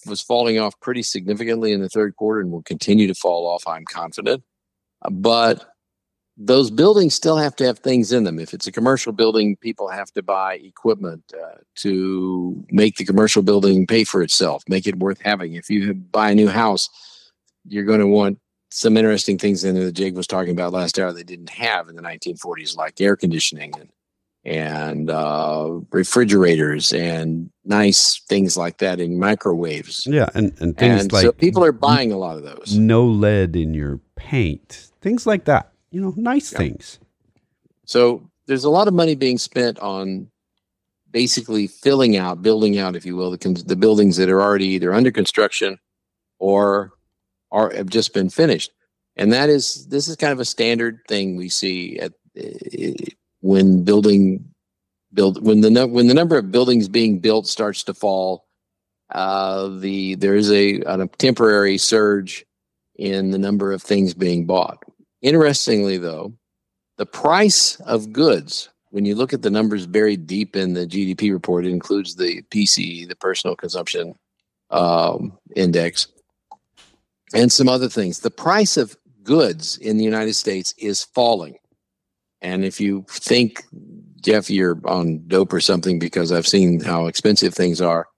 was 0.06 0.20
falling 0.20 0.58
off 0.58 0.78
pretty 0.80 1.02
significantly 1.04 1.72
in 1.72 1.80
the 1.80 1.88
third 1.88 2.16
quarter 2.16 2.40
and 2.40 2.50
will 2.50 2.62
continue 2.62 3.06
to 3.06 3.14
fall 3.14 3.46
off. 3.46 3.62
I'm 3.66 3.84
confident, 3.84 4.42
but 5.08 5.69
those 6.42 6.70
buildings 6.70 7.14
still 7.14 7.36
have 7.36 7.54
to 7.54 7.66
have 7.66 7.80
things 7.80 8.12
in 8.12 8.24
them. 8.24 8.38
If 8.38 8.54
it's 8.54 8.66
a 8.66 8.72
commercial 8.72 9.12
building, 9.12 9.56
people 9.56 9.88
have 9.88 10.10
to 10.12 10.22
buy 10.22 10.54
equipment 10.54 11.22
uh, 11.34 11.58
to 11.76 12.64
make 12.70 12.96
the 12.96 13.04
commercial 13.04 13.42
building 13.42 13.86
pay 13.86 14.04
for 14.04 14.22
itself, 14.22 14.64
make 14.66 14.86
it 14.86 14.96
worth 14.96 15.20
having. 15.20 15.52
If 15.52 15.68
you 15.68 15.92
buy 15.92 16.30
a 16.30 16.34
new 16.34 16.48
house, 16.48 16.88
you're 17.66 17.84
going 17.84 18.00
to 18.00 18.06
want 18.06 18.38
some 18.70 18.96
interesting 18.96 19.36
things 19.36 19.64
in 19.64 19.74
there 19.74 19.84
that 19.84 19.92
Jake 19.92 20.14
was 20.14 20.26
talking 20.26 20.52
about 20.52 20.72
last 20.72 20.98
hour 20.98 21.12
they 21.12 21.22
didn't 21.22 21.50
have 21.50 21.90
in 21.90 21.96
the 21.96 22.02
1940s, 22.02 22.74
like 22.74 22.98
air 23.00 23.16
conditioning 23.16 23.74
and 23.78 23.90
and 24.42 25.10
uh, 25.10 25.80
refrigerators 25.92 26.94
and 26.94 27.50
nice 27.66 28.22
things 28.30 28.56
like 28.56 28.78
that 28.78 28.98
in 28.98 29.18
microwaves. 29.18 30.06
Yeah, 30.06 30.30
and 30.34 30.58
and 30.58 30.78
things 30.78 31.02
and 31.02 31.12
like 31.12 31.22
so 31.22 31.32
people 31.32 31.62
are 31.62 31.72
buying 31.72 32.12
a 32.12 32.16
lot 32.16 32.38
of 32.38 32.44
those. 32.44 32.74
No 32.74 33.04
lead 33.04 33.56
in 33.56 33.74
your 33.74 34.00
paint, 34.16 34.88
things 35.02 35.26
like 35.26 35.44
that 35.44 35.69
you 35.90 36.00
know, 36.00 36.14
nice 36.16 36.52
yeah. 36.52 36.58
things. 36.58 36.98
So 37.84 38.30
there's 38.46 38.64
a 38.64 38.70
lot 38.70 38.88
of 38.88 38.94
money 38.94 39.14
being 39.14 39.38
spent 39.38 39.78
on 39.80 40.30
basically 41.10 41.66
filling 41.66 42.16
out, 42.16 42.42
building 42.42 42.78
out, 42.78 42.96
if 42.96 43.04
you 43.04 43.16
will, 43.16 43.30
the, 43.30 43.62
the 43.66 43.76
buildings 43.76 44.16
that 44.16 44.28
are 44.28 44.42
already 44.42 44.66
either 44.66 44.92
under 44.92 45.10
construction 45.10 45.78
or 46.38 46.92
are 47.50 47.70
have 47.74 47.88
just 47.88 48.14
been 48.14 48.30
finished. 48.30 48.70
And 49.16 49.32
that 49.32 49.48
is 49.48 49.86
this 49.88 50.08
is 50.08 50.16
kind 50.16 50.32
of 50.32 50.40
a 50.40 50.44
standard 50.44 51.00
thing 51.08 51.36
we 51.36 51.48
see 51.48 51.98
at 51.98 52.12
uh, 52.40 53.10
when 53.40 53.84
building 53.84 54.44
build 55.12 55.44
when 55.44 55.60
the 55.60 55.86
when 55.86 56.06
the 56.06 56.14
number 56.14 56.38
of 56.38 56.52
buildings 56.52 56.88
being 56.88 57.18
built 57.18 57.46
starts 57.46 57.82
to 57.84 57.94
fall. 57.94 58.46
Uh, 59.10 59.68
the 59.80 60.14
there 60.14 60.36
is 60.36 60.50
a, 60.52 60.80
a 60.82 61.08
temporary 61.18 61.76
surge 61.76 62.46
in 62.96 63.32
the 63.32 63.38
number 63.38 63.72
of 63.72 63.82
things 63.82 64.14
being 64.14 64.46
bought. 64.46 64.84
Interestingly, 65.22 65.98
though, 65.98 66.32
the 66.96 67.06
price 67.06 67.78
of 67.80 68.12
goods, 68.12 68.68
when 68.90 69.04
you 69.04 69.14
look 69.14 69.32
at 69.32 69.42
the 69.42 69.50
numbers 69.50 69.86
buried 69.86 70.26
deep 70.26 70.56
in 70.56 70.74
the 70.74 70.86
GDP 70.86 71.32
report, 71.32 71.66
it 71.66 71.70
includes 71.70 72.16
the 72.16 72.42
PCE, 72.50 73.08
the 73.08 73.16
personal 73.16 73.56
consumption 73.56 74.14
um, 74.70 75.38
index, 75.56 76.08
and 77.34 77.52
some 77.52 77.68
other 77.68 77.88
things. 77.88 78.20
The 78.20 78.30
price 78.30 78.76
of 78.76 78.96
goods 79.22 79.76
in 79.76 79.96
the 79.96 80.04
United 80.04 80.34
States 80.34 80.74
is 80.78 81.04
falling. 81.04 81.56
And 82.42 82.64
if 82.64 82.80
you 82.80 83.04
think, 83.08 83.64
Jeff, 84.22 84.50
you're 84.50 84.80
on 84.84 85.26
dope 85.28 85.52
or 85.52 85.60
something 85.60 85.98
because 85.98 86.32
I've 86.32 86.46
seen 86.46 86.80
how 86.80 87.06
expensive 87.06 87.54
things 87.54 87.80
are, 87.80 88.08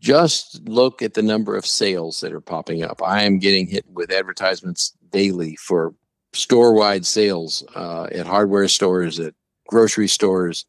just 0.00 0.60
look 0.68 1.00
at 1.00 1.14
the 1.14 1.22
number 1.22 1.56
of 1.56 1.64
sales 1.64 2.20
that 2.20 2.32
are 2.32 2.40
popping 2.40 2.82
up. 2.82 3.00
I 3.02 3.22
am 3.22 3.38
getting 3.38 3.66
hit 3.66 3.86
with 3.88 4.12
advertisements 4.12 4.92
daily 5.10 5.56
for 5.56 5.94
store 6.34 6.74
wide 6.74 7.06
sales 7.06 7.64
uh, 7.74 8.04
at 8.12 8.26
hardware 8.26 8.68
stores, 8.68 9.18
at 9.20 9.34
grocery 9.68 10.08
stores, 10.08 10.66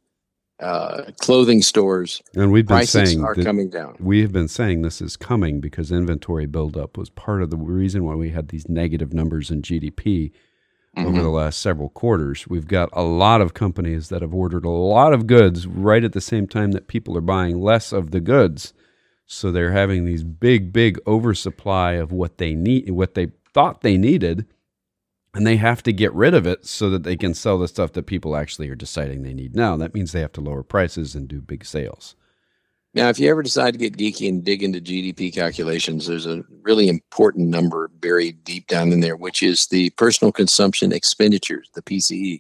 uh, 0.59 1.11
clothing 1.19 1.61
stores. 1.61 2.21
And 2.33 2.51
we've 2.51 2.65
been 2.65 2.77
prices 2.77 3.09
saying 3.09 3.23
are 3.23 3.35
coming 3.35 3.69
down. 3.69 3.97
we 3.99 4.21
have 4.21 4.31
been 4.31 4.47
saying 4.47 4.81
this 4.81 5.01
is 5.01 5.17
coming 5.17 5.59
because 5.59 5.91
inventory 5.91 6.45
buildup 6.45 6.97
was 6.97 7.09
part 7.09 7.41
of 7.41 7.49
the 7.49 7.57
reason 7.57 8.05
why 8.05 8.15
we 8.15 8.29
had 8.29 8.47
these 8.49 8.69
negative 8.69 9.13
numbers 9.13 9.51
in 9.51 9.61
GDP 9.61 10.31
over 10.97 11.09
Mhm. 11.17 11.23
the 11.23 11.29
last 11.29 11.59
several 11.59 11.89
quarters. 11.89 12.47
We've 12.47 12.67
got 12.67 12.87
a 12.93 13.03
lot 13.03 13.41
of 13.41 13.53
companies 13.53 14.07
that 14.07 14.21
have 14.21 14.33
ordered 14.33 14.63
a 14.63 14.69
lot 14.69 15.11
of 15.13 15.27
goods 15.27 15.67
right 15.67 16.05
at 16.05 16.13
the 16.13 16.21
same 16.21 16.47
time 16.47 16.71
that 16.71 16.87
people 16.87 17.17
are 17.17 17.21
buying 17.21 17.59
less 17.59 17.91
of 17.91 18.11
the 18.11 18.21
goods. 18.21 18.73
So 19.25 19.51
they're 19.51 19.73
having 19.73 20.05
these 20.05 20.23
big, 20.23 20.71
big 20.71 20.99
oversupply 21.05 21.93
of 21.93 22.13
what 22.13 22.37
they 22.37 22.53
need, 22.53 22.91
what 22.91 23.15
they 23.15 23.27
thought 23.53 23.81
they 23.81 23.97
needed, 23.97 24.45
and 25.35 25.45
they 25.45 25.57
have 25.57 25.83
to 25.83 25.91
get 25.91 26.13
rid 26.13 26.33
of 26.33 26.47
it 26.47 26.65
so 26.65 26.89
that 26.89 27.03
they 27.03 27.17
can 27.17 27.33
sell 27.33 27.59
the 27.59 27.67
stuff 27.67 27.91
that 27.93 28.05
people 28.05 28.35
actually 28.35 28.69
are 28.69 28.75
deciding 28.75 29.21
they 29.21 29.33
need 29.33 29.55
now. 29.55 29.75
That 29.75 29.93
means 29.93 30.11
they 30.11 30.21
have 30.21 30.31
to 30.33 30.41
lower 30.41 30.63
prices 30.63 31.13
and 31.13 31.27
do 31.27 31.41
big 31.41 31.65
sales. 31.65 32.15
Now, 32.93 33.09
if 33.09 33.19
you 33.19 33.29
ever 33.29 33.43
decide 33.43 33.71
to 33.71 33.77
get 33.77 33.97
geeky 33.97 34.29
and 34.29 34.45
dig 34.45 34.63
into 34.63 34.79
GDP 34.79 35.33
calculations, 35.33 36.07
there's 36.07 36.25
a 36.25 36.45
really 36.61 36.87
important 36.87 37.49
number 37.49 37.89
buried 37.89 38.45
deep 38.45 38.67
down 38.67 38.93
in 38.93 39.01
there, 39.01 39.17
which 39.17 39.43
is 39.43 39.67
the 39.67 39.89
personal 39.91 40.31
consumption 40.31 40.93
expenditures, 40.93 41.69
the 41.75 41.81
PCE, 41.81 42.39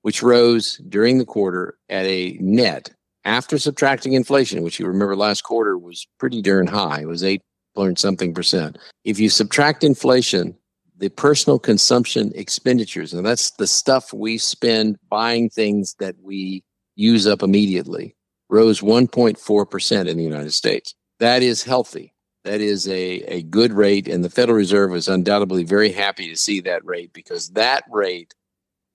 which 0.00 0.22
rose 0.22 0.78
during 0.88 1.18
the 1.18 1.26
quarter 1.26 1.76
at 1.90 2.06
a 2.06 2.38
net 2.40 2.90
after 3.26 3.58
subtracting 3.58 4.14
inflation, 4.14 4.62
which 4.62 4.80
you 4.80 4.86
remember 4.86 5.14
last 5.14 5.42
quarter 5.42 5.76
was 5.76 6.06
pretty 6.18 6.40
darn 6.40 6.66
high. 6.66 7.02
It 7.02 7.08
was 7.08 7.22
eight 7.22 7.42
point 7.74 7.98
something 7.98 8.32
percent. 8.32 8.78
If 9.04 9.18
you 9.18 9.28
subtract 9.28 9.84
inflation, 9.84 10.56
the 10.96 11.08
personal 11.10 11.58
consumption 11.58 12.32
expenditures, 12.34 13.12
and 13.12 13.26
that's 13.26 13.50
the 13.52 13.66
stuff 13.66 14.12
we 14.12 14.38
spend 14.38 14.98
buying 15.08 15.50
things 15.50 15.94
that 15.98 16.14
we 16.22 16.62
use 16.94 17.26
up 17.26 17.42
immediately 17.42 18.14
rose 18.48 18.80
1.4% 18.80 20.08
in 20.08 20.16
the 20.16 20.22
United 20.22 20.52
States. 20.52 20.94
That 21.18 21.42
is 21.42 21.62
healthy. 21.62 22.12
That 22.44 22.60
is 22.60 22.86
a, 22.88 23.20
a 23.22 23.42
good 23.42 23.72
rate. 23.72 24.06
And 24.06 24.22
the 24.22 24.30
Federal 24.30 24.58
Reserve 24.58 24.94
is 24.94 25.08
undoubtedly 25.08 25.64
very 25.64 25.90
happy 25.90 26.28
to 26.28 26.36
see 26.36 26.60
that 26.60 26.84
rate 26.84 27.12
because 27.12 27.50
that 27.50 27.84
rate 27.90 28.34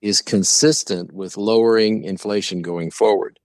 is 0.00 0.22
consistent 0.22 1.12
with 1.12 1.36
lowering 1.36 2.04
inflation 2.04 2.62
going 2.62 2.90
forward. 2.90 3.38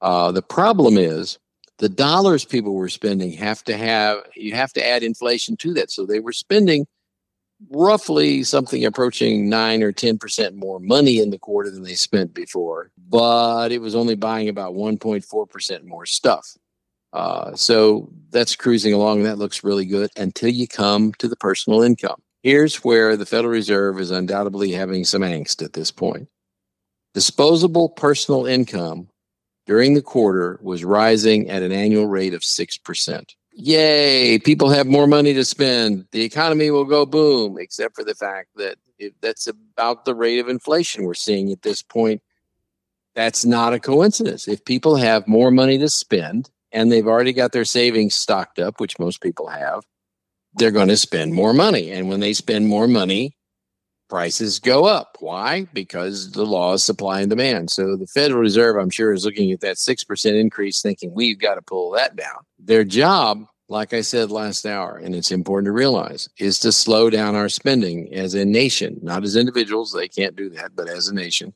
Uh, 0.00 0.32
the 0.32 0.42
problem 0.42 0.96
is 0.96 1.38
the 1.78 1.88
dollars 1.88 2.44
people 2.44 2.74
were 2.74 2.88
spending 2.88 3.32
have 3.32 3.62
to 3.64 3.76
have, 3.76 4.18
you 4.34 4.54
have 4.54 4.72
to 4.74 4.86
add 4.86 5.02
inflation 5.02 5.56
to 5.58 5.74
that. 5.74 5.90
So 5.90 6.06
they 6.06 6.20
were 6.20 6.32
spending 6.32 6.86
roughly 7.68 8.42
something 8.42 8.84
approaching 8.84 9.48
nine 9.48 9.82
or 9.82 9.92
10% 9.92 10.54
more 10.54 10.80
money 10.80 11.18
in 11.18 11.30
the 11.30 11.38
quarter 11.38 11.70
than 11.70 11.82
they 11.82 11.94
spent 11.94 12.32
before, 12.32 12.90
but 13.08 13.70
it 13.70 13.80
was 13.80 13.94
only 13.94 14.14
buying 14.14 14.48
about 14.48 14.74
1.4% 14.74 15.84
more 15.84 16.06
stuff. 16.06 16.56
Uh, 17.12 17.54
so 17.54 18.08
that's 18.30 18.56
cruising 18.56 18.92
along, 18.92 19.24
that 19.24 19.38
looks 19.38 19.64
really 19.64 19.84
good 19.84 20.10
until 20.16 20.48
you 20.48 20.66
come 20.66 21.12
to 21.14 21.28
the 21.28 21.36
personal 21.36 21.82
income. 21.82 22.20
Here's 22.42 22.76
where 22.76 23.16
the 23.16 23.26
Federal 23.26 23.52
Reserve 23.52 24.00
is 24.00 24.10
undoubtedly 24.10 24.72
having 24.72 25.04
some 25.04 25.22
angst 25.22 25.62
at 25.62 25.74
this 25.74 25.90
point. 25.90 26.28
Disposable 27.12 27.88
personal 27.90 28.46
income 28.46 29.08
during 29.66 29.94
the 29.94 30.02
quarter 30.02 30.58
was 30.62 30.84
rising 30.84 31.50
at 31.50 31.62
an 31.62 31.72
annual 31.72 32.06
rate 32.06 32.32
of 32.32 32.40
6%. 32.40 33.34
Yay, 33.62 34.38
people 34.38 34.70
have 34.70 34.86
more 34.86 35.06
money 35.06 35.34
to 35.34 35.44
spend. 35.44 36.06
The 36.12 36.22
economy 36.22 36.70
will 36.70 36.84
go 36.84 37.04
boom, 37.04 37.58
except 37.58 37.94
for 37.94 38.04
the 38.04 38.14
fact 38.14 38.48
that 38.56 38.78
if 38.98 39.12
that's 39.20 39.46
about 39.46 40.04
the 40.04 40.14
rate 40.14 40.38
of 40.38 40.48
inflation 40.48 41.04
we're 41.04 41.14
seeing 41.14 41.50
at 41.50 41.62
this 41.62 41.82
point. 41.82 42.22
That's 43.14 43.44
not 43.44 43.74
a 43.74 43.80
coincidence. 43.80 44.46
If 44.46 44.64
people 44.64 44.96
have 44.96 45.26
more 45.26 45.50
money 45.50 45.78
to 45.78 45.88
spend 45.88 46.48
and 46.70 46.90
they've 46.90 47.06
already 47.06 47.32
got 47.32 47.52
their 47.52 47.64
savings 47.64 48.14
stocked 48.14 48.58
up, 48.58 48.78
which 48.78 48.98
most 48.98 49.20
people 49.20 49.48
have, 49.48 49.82
they're 50.54 50.70
going 50.70 50.88
to 50.88 50.96
spend 50.96 51.34
more 51.34 51.52
money. 51.52 51.90
And 51.90 52.08
when 52.08 52.20
they 52.20 52.32
spend 52.32 52.68
more 52.68 52.86
money, 52.86 53.36
prices 54.08 54.58
go 54.58 54.84
up. 54.84 55.16
Why? 55.20 55.66
Because 55.72 56.32
the 56.32 56.46
law 56.46 56.74
is 56.74 56.84
supply 56.84 57.20
and 57.20 57.30
demand. 57.30 57.70
So 57.70 57.96
the 57.96 58.06
Federal 58.06 58.40
Reserve, 58.40 58.76
I'm 58.76 58.90
sure, 58.90 59.12
is 59.12 59.24
looking 59.24 59.50
at 59.50 59.60
that 59.60 59.76
6% 59.76 60.40
increase 60.40 60.82
thinking 60.82 61.12
we've 61.12 61.38
got 61.38 61.56
to 61.56 61.62
pull 61.62 61.90
that 61.92 62.16
down. 62.16 62.38
Their 62.58 62.84
job, 62.84 63.46
like 63.70 63.94
I 63.94 64.00
said 64.00 64.30
last 64.30 64.66
hour, 64.66 64.96
and 64.96 65.14
it's 65.14 65.30
important 65.30 65.66
to 65.66 65.72
realize, 65.72 66.28
is 66.38 66.58
to 66.60 66.72
slow 66.72 67.08
down 67.08 67.36
our 67.36 67.48
spending 67.48 68.12
as 68.12 68.34
a 68.34 68.44
nation, 68.44 68.98
not 69.02 69.24
as 69.24 69.36
individuals. 69.36 69.92
They 69.92 70.08
can't 70.08 70.36
do 70.36 70.50
that, 70.50 70.74
but 70.74 70.88
as 70.88 71.08
a 71.08 71.14
nation. 71.14 71.54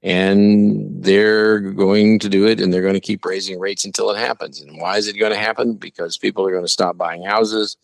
And 0.00 1.02
they're 1.02 1.58
going 1.58 2.20
to 2.20 2.28
do 2.28 2.46
it 2.46 2.60
and 2.60 2.72
they're 2.72 2.82
going 2.82 2.94
to 2.94 3.00
keep 3.00 3.24
raising 3.24 3.58
rates 3.58 3.84
until 3.84 4.10
it 4.10 4.18
happens. 4.18 4.60
And 4.60 4.80
why 4.80 4.96
is 4.96 5.08
it 5.08 5.18
going 5.18 5.32
to 5.32 5.38
happen? 5.38 5.74
Because 5.74 6.16
people 6.16 6.46
are 6.46 6.52
going 6.52 6.64
to 6.64 6.68
stop 6.68 6.96
buying 6.96 7.24
houses 7.24 7.76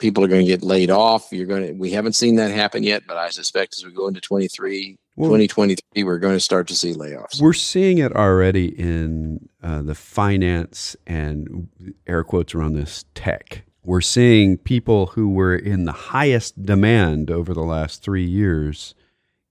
people 0.00 0.24
are 0.24 0.28
going 0.28 0.44
to 0.44 0.50
get 0.50 0.64
laid 0.64 0.90
off. 0.90 1.28
You're 1.30 1.46
going 1.46 1.66
to, 1.66 1.72
we 1.74 1.90
haven't 1.92 2.14
seen 2.14 2.36
that 2.36 2.50
happen 2.50 2.82
yet, 2.82 3.02
but 3.06 3.16
I 3.16 3.28
suspect 3.28 3.76
as 3.76 3.84
we 3.84 3.92
go 3.92 4.08
into 4.08 4.20
23, 4.20 4.88
Well- 4.88 5.09
2023, 5.28 6.04
we're 6.04 6.18
going 6.18 6.36
to 6.36 6.40
start 6.40 6.68
to 6.68 6.74
see 6.74 6.92
layoffs. 6.92 7.40
We're 7.40 7.52
seeing 7.52 7.98
it 7.98 8.14
already 8.14 8.66
in 8.66 9.48
uh, 9.62 9.82
the 9.82 9.94
finance 9.94 10.96
and 11.06 11.68
air 12.06 12.24
quotes 12.24 12.54
around 12.54 12.74
this 12.74 13.04
tech. 13.14 13.64
We're 13.84 14.00
seeing 14.00 14.58
people 14.58 15.06
who 15.06 15.30
were 15.30 15.56
in 15.56 15.84
the 15.84 15.92
highest 15.92 16.62
demand 16.64 17.30
over 17.30 17.54
the 17.54 17.62
last 17.62 18.02
three 18.02 18.24
years 18.24 18.94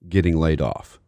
getting 0.08 0.36
laid 0.36 0.60
off. 0.60 0.98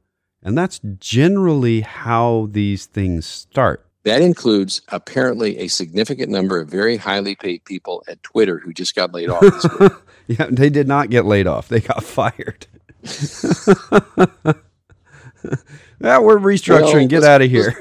And 0.42 0.59
that's 0.59 0.81
generally 0.99 1.83
how 1.83 2.49
these 2.50 2.87
things 2.87 3.26
start. 3.26 3.87
That 4.04 4.21
includes 4.21 4.83
apparently 4.88 5.59
a 5.59 5.69
significant 5.69 6.31
number 6.31 6.61
of 6.61 6.69
very 6.69 6.97
highly 6.97 7.37
paid 7.37 7.64
people 7.64 8.02
at 8.09 8.21
Twitter 8.25 8.59
who 8.59 8.73
just 8.73 8.97
got 8.97 9.12
laid 9.14 9.31
off 9.31 9.40
this 9.40 9.66
week. 9.78 9.92
yeah, 10.26 10.47
they 10.50 10.71
did 10.71 10.88
not 10.88 11.11
get 11.11 11.25
laid 11.25 11.47
off, 11.47 11.69
they 11.69 11.81
got 11.81 12.02
fired. 12.04 12.66
Yeah, 16.00 16.18
we're 16.18 16.38
restructuring. 16.38 16.92
Well, 16.92 17.06
Get 17.09 17.25
out 17.25 17.42
of 17.42 17.50
here. 17.50 17.76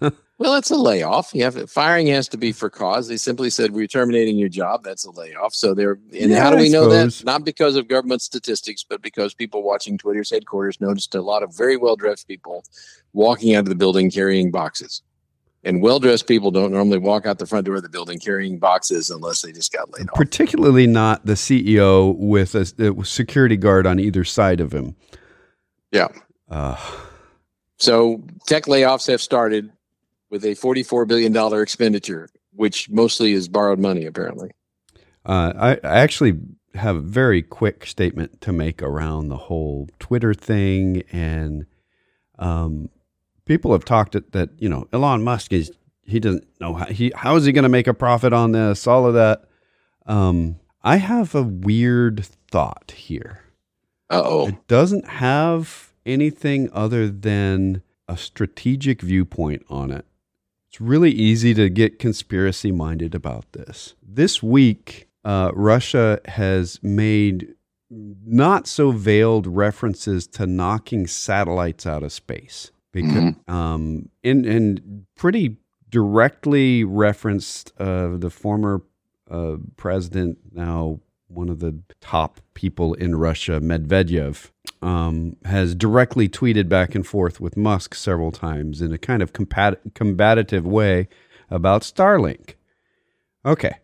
Well, 0.36 0.56
it's 0.56 0.70
a 0.72 0.76
layoff. 0.76 1.32
You 1.32 1.44
have 1.44 1.70
firing 1.70 2.08
has 2.08 2.26
to 2.28 2.36
be 2.36 2.50
for 2.50 2.68
cause. 2.68 3.06
They 3.06 3.16
simply 3.16 3.50
said 3.50 3.70
we're 3.70 3.86
terminating 3.86 4.36
your 4.36 4.48
job. 4.48 4.82
That's 4.82 5.04
a 5.04 5.12
layoff. 5.12 5.54
So 5.54 5.74
they're 5.74 5.92
and 5.92 6.30
Yeah, 6.30 6.42
how 6.42 6.50
do 6.50 6.56
we 6.56 6.68
know 6.70 6.88
that? 6.88 7.22
Not 7.24 7.44
because 7.44 7.76
of 7.76 7.86
government 7.86 8.20
statistics, 8.20 8.84
but 8.86 9.00
because 9.00 9.32
people 9.32 9.62
watching 9.62 9.96
Twitter's 9.96 10.30
headquarters 10.30 10.80
noticed 10.80 11.14
a 11.14 11.22
lot 11.22 11.44
of 11.44 11.56
very 11.56 11.76
well 11.76 11.94
dressed 11.94 12.26
people 12.26 12.64
walking 13.12 13.54
out 13.54 13.60
of 13.60 13.68
the 13.68 13.76
building 13.76 14.10
carrying 14.10 14.50
boxes. 14.50 15.02
And 15.64 15.80
well 15.80 15.98
dressed 15.98 16.26
people 16.26 16.50
don't 16.50 16.72
normally 16.72 16.98
walk 16.98 17.26
out 17.26 17.38
the 17.38 17.46
front 17.46 17.66
door 17.66 17.76
of 17.76 17.82
the 17.82 17.88
building 17.88 18.18
carrying 18.18 18.58
boxes 18.58 19.10
unless 19.10 19.42
they 19.42 19.50
just 19.52 19.72
got 19.72 19.90
laid 19.92 20.10
off. 20.10 20.16
Particularly 20.16 20.86
not 20.86 21.24
the 21.24 21.34
CEO 21.34 22.14
with 22.16 22.54
a, 22.54 22.66
a 22.78 23.04
security 23.04 23.56
guard 23.56 23.86
on 23.86 23.98
either 23.98 24.24
side 24.24 24.60
of 24.60 24.72
him. 24.72 24.94
Yeah. 25.90 26.08
Uh, 26.50 26.76
So 27.78 28.22
tech 28.46 28.64
layoffs 28.64 29.08
have 29.08 29.20
started 29.20 29.70
with 30.30 30.44
a 30.44 30.54
$44 30.54 31.06
billion 31.06 31.36
expenditure, 31.60 32.28
which 32.52 32.90
mostly 32.90 33.32
is 33.32 33.48
borrowed 33.48 33.78
money, 33.78 34.04
apparently. 34.04 34.50
Uh, 35.24 35.52
I, 35.56 35.70
I 35.86 36.00
actually 36.00 36.38
have 36.74 36.96
a 36.96 37.00
very 37.00 37.42
quick 37.42 37.86
statement 37.86 38.40
to 38.42 38.52
make 38.52 38.82
around 38.82 39.28
the 39.28 39.36
whole 39.36 39.88
Twitter 39.98 40.34
thing, 40.34 41.02
and 41.12 41.66
um, 42.38 42.90
people 43.44 43.72
have 43.72 43.84
talked 43.84 44.12
that, 44.12 44.32
that 44.32 44.50
you 44.58 44.68
know 44.68 44.88
Elon 44.92 45.22
Musk 45.22 45.52
is 45.52 45.72
he 46.02 46.20
doesn't 46.20 46.46
know 46.60 46.74
how 46.74 46.86
he 46.86 47.12
how 47.14 47.36
is 47.36 47.44
he 47.44 47.52
going 47.52 47.64
to 47.64 47.68
make 47.68 47.86
a 47.86 47.94
profit 47.94 48.32
on 48.32 48.52
this, 48.52 48.86
all 48.86 49.06
of 49.06 49.14
that. 49.14 49.44
Um, 50.06 50.56
I 50.82 50.96
have 50.96 51.34
a 51.34 51.42
weird 51.42 52.26
thought 52.50 52.92
here. 52.96 53.40
Oh. 54.10 54.48
It 54.48 54.66
doesn't 54.68 55.08
have 55.08 55.92
anything 56.04 56.68
other 56.72 57.08
than 57.08 57.82
a 58.06 58.16
strategic 58.18 59.00
viewpoint 59.00 59.64
on 59.70 59.90
it. 59.90 60.04
It's 60.68 60.80
really 60.80 61.10
easy 61.10 61.54
to 61.54 61.70
get 61.70 61.98
conspiracy 61.98 62.70
minded 62.70 63.14
about 63.14 63.50
this. 63.52 63.94
This 64.02 64.42
week, 64.42 65.08
uh, 65.24 65.52
Russia 65.54 66.20
has 66.26 66.78
made 66.82 67.54
not 67.90 68.66
so 68.66 68.90
veiled 68.90 69.46
references 69.46 70.26
to 70.26 70.46
knocking 70.46 71.06
satellites 71.06 71.86
out 71.86 72.02
of 72.02 72.12
space 72.12 72.72
because 72.94 73.34
um, 73.48 74.08
and 74.22 74.46
and 74.46 75.04
pretty 75.16 75.58
directly 75.90 76.82
referenced 76.84 77.72
uh, 77.78 78.16
the 78.16 78.30
former 78.30 78.82
uh, 79.30 79.56
president, 79.76 80.38
now 80.52 81.00
one 81.28 81.48
of 81.48 81.58
the 81.58 81.78
top 82.00 82.40
people 82.54 82.94
in 82.94 83.16
Russia, 83.16 83.60
Medvedev, 83.60 84.50
um, 84.80 85.36
has 85.44 85.74
directly 85.74 86.28
tweeted 86.28 86.68
back 86.68 86.94
and 86.94 87.06
forth 87.06 87.40
with 87.40 87.56
Musk 87.56 87.94
several 87.94 88.30
times 88.30 88.80
in 88.80 88.92
a 88.92 88.98
kind 88.98 89.22
of 89.22 89.32
compat- 89.32 89.94
combative 89.94 90.66
way 90.66 91.08
about 91.50 91.82
Starlink. 91.82 92.54
Okay, 93.44 93.78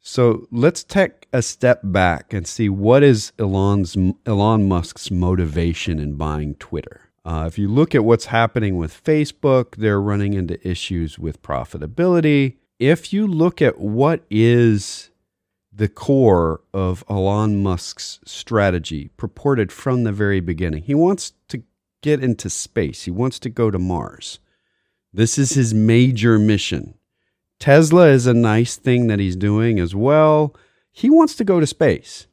so 0.00 0.46
let's 0.50 0.82
take 0.82 1.26
a 1.32 1.42
step 1.42 1.80
back 1.84 2.32
and 2.32 2.46
see 2.46 2.68
what 2.68 3.02
is 3.02 3.32
Elon's 3.38 3.96
Elon 4.26 4.68
Musk's 4.68 5.10
motivation 5.10 5.98
in 5.98 6.14
buying 6.14 6.54
Twitter. 6.56 7.07
Uh, 7.28 7.44
if 7.44 7.58
you 7.58 7.68
look 7.68 7.94
at 7.94 8.06
what's 8.06 8.24
happening 8.24 8.78
with 8.78 9.04
Facebook, 9.04 9.76
they're 9.76 10.00
running 10.00 10.32
into 10.32 10.66
issues 10.66 11.18
with 11.18 11.42
profitability. 11.42 12.56
If 12.78 13.12
you 13.12 13.26
look 13.26 13.60
at 13.60 13.78
what 13.78 14.24
is 14.30 15.10
the 15.70 15.90
core 15.90 16.62
of 16.72 17.04
Elon 17.06 17.62
Musk's 17.62 18.18
strategy, 18.24 19.10
purported 19.18 19.70
from 19.70 20.04
the 20.04 20.12
very 20.12 20.40
beginning, 20.40 20.84
he 20.84 20.94
wants 20.94 21.34
to 21.48 21.62
get 22.02 22.24
into 22.24 22.48
space, 22.48 23.02
he 23.02 23.10
wants 23.10 23.38
to 23.40 23.50
go 23.50 23.70
to 23.70 23.78
Mars. 23.78 24.38
This 25.12 25.36
is 25.36 25.52
his 25.52 25.74
major 25.74 26.38
mission. 26.38 26.94
Tesla 27.60 28.08
is 28.08 28.26
a 28.26 28.32
nice 28.32 28.76
thing 28.76 29.08
that 29.08 29.18
he's 29.18 29.36
doing 29.36 29.78
as 29.78 29.94
well. 29.94 30.56
He 30.90 31.10
wants 31.10 31.34
to 31.34 31.44
go 31.44 31.60
to 31.60 31.66
space. 31.66 32.26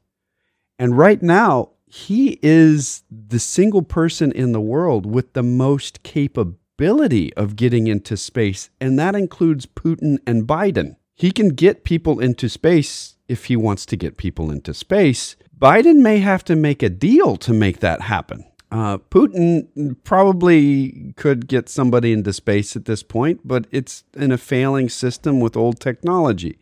And 0.79 0.97
right 0.97 1.21
now, 1.21 1.71
he 1.87 2.39
is 2.41 3.03
the 3.09 3.39
single 3.39 3.83
person 3.83 4.31
in 4.31 4.51
the 4.51 4.61
world 4.61 5.05
with 5.05 5.33
the 5.33 5.43
most 5.43 6.03
capability 6.03 7.33
of 7.35 7.55
getting 7.55 7.87
into 7.87 8.17
space, 8.17 8.69
and 8.81 8.99
that 8.99 9.15
includes 9.15 9.65
Putin 9.65 10.17
and 10.25 10.47
Biden. 10.47 10.95
He 11.13 11.31
can 11.31 11.49
get 11.49 11.85
people 11.85 12.19
into 12.19 12.49
space 12.49 13.15
if 13.27 13.45
he 13.45 13.55
wants 13.55 13.85
to 13.87 13.95
get 13.95 14.17
people 14.17 14.51
into 14.51 14.73
space. 14.73 15.35
Biden 15.57 16.01
may 16.01 16.19
have 16.19 16.43
to 16.45 16.55
make 16.55 16.83
a 16.83 16.89
deal 16.89 17.37
to 17.37 17.53
make 17.53 17.79
that 17.79 18.01
happen. 18.01 18.43
Uh, 18.71 18.97
Putin 18.97 19.95
probably 20.03 21.13
could 21.15 21.47
get 21.47 21.69
somebody 21.69 22.11
into 22.11 22.33
space 22.33 22.75
at 22.75 22.85
this 22.85 23.03
point, 23.03 23.39
but 23.45 23.67
it's 23.71 24.03
in 24.15 24.33
a 24.33 24.37
failing 24.37 24.89
system 24.89 25.39
with 25.39 25.55
old 25.55 25.79
technology. 25.79 26.59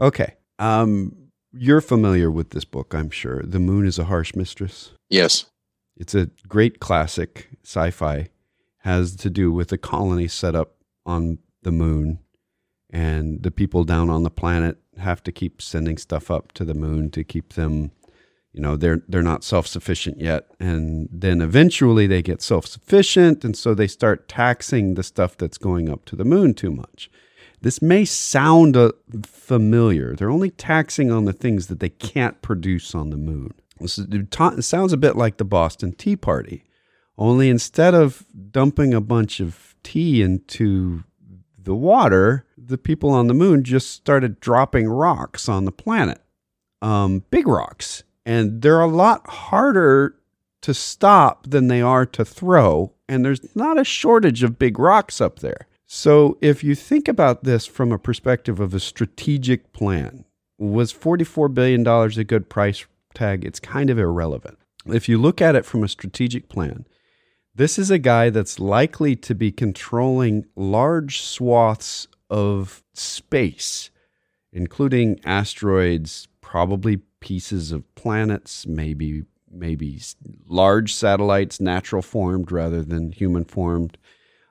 Okay. 0.00 0.36
Um, 0.58 1.17
you're 1.58 1.80
familiar 1.80 2.30
with 2.30 2.50
this 2.50 2.64
book, 2.64 2.94
I'm 2.94 3.10
sure. 3.10 3.42
The 3.42 3.58
Moon 3.58 3.86
is 3.86 3.98
a 3.98 4.04
Harsh 4.04 4.34
Mistress. 4.34 4.92
Yes. 5.08 5.46
It's 5.96 6.14
a 6.14 6.30
great 6.46 6.80
classic 6.80 7.48
sci 7.64 7.90
fi, 7.90 8.28
has 8.78 9.16
to 9.16 9.30
do 9.30 9.52
with 9.52 9.72
a 9.72 9.78
colony 9.78 10.28
set 10.28 10.54
up 10.54 10.76
on 11.04 11.38
the 11.62 11.72
moon, 11.72 12.20
and 12.90 13.42
the 13.42 13.50
people 13.50 13.84
down 13.84 14.08
on 14.08 14.22
the 14.22 14.30
planet 14.30 14.78
have 14.98 15.22
to 15.24 15.32
keep 15.32 15.60
sending 15.60 15.98
stuff 15.98 16.30
up 16.30 16.52
to 16.52 16.64
the 16.64 16.74
moon 16.74 17.10
to 17.10 17.24
keep 17.24 17.54
them 17.54 17.90
you 18.52 18.60
know 18.60 18.76
they're 18.76 19.02
they're 19.08 19.22
not 19.22 19.44
self-sufficient 19.44 20.20
yet 20.20 20.46
and 20.58 21.08
then 21.12 21.40
eventually 21.40 22.06
they 22.06 22.22
get 22.22 22.42
self-sufficient 22.42 23.44
and 23.44 23.56
so 23.56 23.74
they 23.74 23.86
start 23.86 24.28
taxing 24.28 24.94
the 24.94 25.02
stuff 25.02 25.36
that's 25.36 25.58
going 25.58 25.88
up 25.88 26.04
to 26.04 26.16
the 26.16 26.24
moon 26.24 26.54
too 26.54 26.70
much 26.70 27.10
this 27.60 27.82
may 27.82 28.04
sound 28.04 28.76
uh, 28.76 28.92
familiar. 29.24 30.14
They're 30.14 30.30
only 30.30 30.50
taxing 30.50 31.10
on 31.10 31.24
the 31.24 31.32
things 31.32 31.66
that 31.66 31.80
they 31.80 31.88
can't 31.88 32.40
produce 32.42 32.94
on 32.94 33.10
the 33.10 33.16
moon. 33.16 33.54
This 33.80 33.98
is, 33.98 34.06
it 34.10 34.64
sounds 34.64 34.92
a 34.92 34.96
bit 34.96 35.16
like 35.16 35.36
the 35.36 35.44
Boston 35.44 35.92
Tea 35.92 36.16
Party, 36.16 36.64
only 37.16 37.48
instead 37.48 37.94
of 37.94 38.24
dumping 38.50 38.94
a 38.94 39.00
bunch 39.00 39.40
of 39.40 39.74
tea 39.82 40.22
into 40.22 41.04
the 41.58 41.74
water, 41.74 42.46
the 42.56 42.78
people 42.78 43.10
on 43.10 43.26
the 43.26 43.34
moon 43.34 43.62
just 43.62 43.90
started 43.90 44.40
dropping 44.40 44.88
rocks 44.88 45.48
on 45.48 45.64
the 45.64 45.72
planet, 45.72 46.20
um, 46.80 47.24
big 47.30 47.46
rocks. 47.46 48.04
And 48.24 48.62
they're 48.62 48.80
a 48.80 48.86
lot 48.86 49.28
harder 49.28 50.16
to 50.62 50.74
stop 50.74 51.48
than 51.48 51.68
they 51.68 51.80
are 51.80 52.06
to 52.06 52.24
throw. 52.24 52.92
And 53.08 53.24
there's 53.24 53.54
not 53.54 53.78
a 53.78 53.84
shortage 53.84 54.42
of 54.42 54.58
big 54.58 54.78
rocks 54.78 55.20
up 55.20 55.38
there. 55.38 55.66
So, 55.90 56.36
if 56.42 56.62
you 56.62 56.74
think 56.74 57.08
about 57.08 57.44
this 57.44 57.64
from 57.64 57.92
a 57.92 57.98
perspective 57.98 58.60
of 58.60 58.74
a 58.74 58.78
strategic 58.78 59.72
plan, 59.72 60.26
was 60.58 60.92
$44 60.92 61.54
billion 61.54 61.86
a 61.86 62.24
good 62.24 62.50
price 62.50 62.84
tag? 63.14 63.42
It's 63.42 63.58
kind 63.58 63.88
of 63.88 63.98
irrelevant. 63.98 64.58
If 64.84 65.08
you 65.08 65.16
look 65.16 65.40
at 65.40 65.56
it 65.56 65.64
from 65.64 65.82
a 65.82 65.88
strategic 65.88 66.50
plan, 66.50 66.86
this 67.54 67.78
is 67.78 67.90
a 67.90 67.96
guy 67.96 68.28
that's 68.28 68.60
likely 68.60 69.16
to 69.16 69.34
be 69.34 69.50
controlling 69.50 70.44
large 70.56 71.22
swaths 71.22 72.06
of 72.28 72.84
space, 72.92 73.88
including 74.52 75.18
asteroids, 75.24 76.28
probably 76.42 76.98
pieces 77.20 77.72
of 77.72 77.94
planets, 77.94 78.66
maybe 78.66 79.22
maybe 79.50 80.02
large 80.46 80.92
satellites, 80.92 81.60
natural 81.62 82.02
formed 82.02 82.52
rather 82.52 82.82
than 82.82 83.12
human 83.12 83.46
formed 83.46 83.96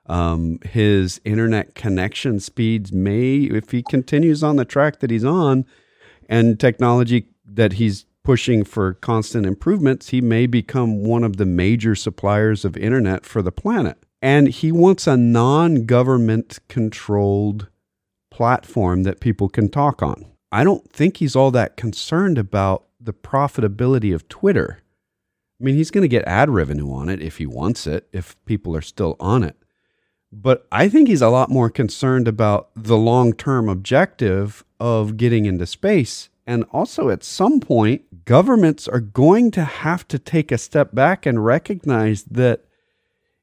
um, 0.08 0.58
his 0.64 1.20
internet 1.24 1.74
connection 1.74 2.40
speeds 2.40 2.92
may, 2.92 3.36
if 3.36 3.70
he 3.70 3.82
continues 3.82 4.42
on 4.42 4.56
the 4.56 4.64
track 4.64 5.00
that 5.00 5.10
he's 5.10 5.24
on, 5.24 5.66
and 6.28 6.60
technology 6.60 7.28
that 7.44 7.74
he's 7.74 8.04
pushing 8.22 8.62
for 8.64 8.94
constant 8.94 9.46
improvements, 9.46 10.10
he 10.10 10.20
may 10.20 10.46
become 10.46 11.02
one 11.02 11.24
of 11.24 11.36
the 11.38 11.46
major 11.46 11.94
suppliers 11.94 12.64
of 12.64 12.76
internet 12.76 13.24
for 13.24 13.40
the 13.40 13.52
planet. 13.52 13.96
And 14.20 14.48
he 14.48 14.72
wants 14.72 15.06
a 15.06 15.16
non 15.16 15.86
government 15.86 16.58
controlled 16.68 17.68
platform 18.30 19.04
that 19.04 19.20
people 19.20 19.48
can 19.48 19.68
talk 19.68 20.02
on. 20.02 20.26
I 20.50 20.64
don't 20.64 20.90
think 20.90 21.18
he's 21.18 21.36
all 21.36 21.50
that 21.52 21.76
concerned 21.76 22.38
about 22.38 22.86
the 23.00 23.12
profitability 23.12 24.14
of 24.14 24.28
Twitter. 24.28 24.80
I 25.60 25.64
mean, 25.64 25.76
he's 25.76 25.90
going 25.90 26.02
to 26.02 26.08
get 26.08 26.24
ad 26.26 26.50
revenue 26.50 26.92
on 26.92 27.08
it 27.08 27.20
if 27.20 27.38
he 27.38 27.46
wants 27.46 27.86
it, 27.86 28.08
if 28.12 28.36
people 28.44 28.76
are 28.76 28.82
still 28.82 29.16
on 29.18 29.42
it. 29.42 29.56
But 30.30 30.66
I 30.70 30.88
think 30.88 31.08
he's 31.08 31.22
a 31.22 31.30
lot 31.30 31.50
more 31.50 31.70
concerned 31.70 32.28
about 32.28 32.70
the 32.76 32.96
long 32.96 33.32
term 33.32 33.68
objective 33.68 34.64
of 34.78 35.16
getting 35.16 35.46
into 35.46 35.66
space. 35.66 36.28
And 36.46 36.64
also, 36.72 37.10
at 37.10 37.24
some 37.24 37.60
point, 37.60 38.24
governments 38.24 38.88
are 38.88 39.00
going 39.00 39.50
to 39.52 39.64
have 39.64 40.08
to 40.08 40.18
take 40.18 40.50
a 40.50 40.58
step 40.58 40.94
back 40.94 41.26
and 41.26 41.44
recognize 41.44 42.24
that 42.24 42.64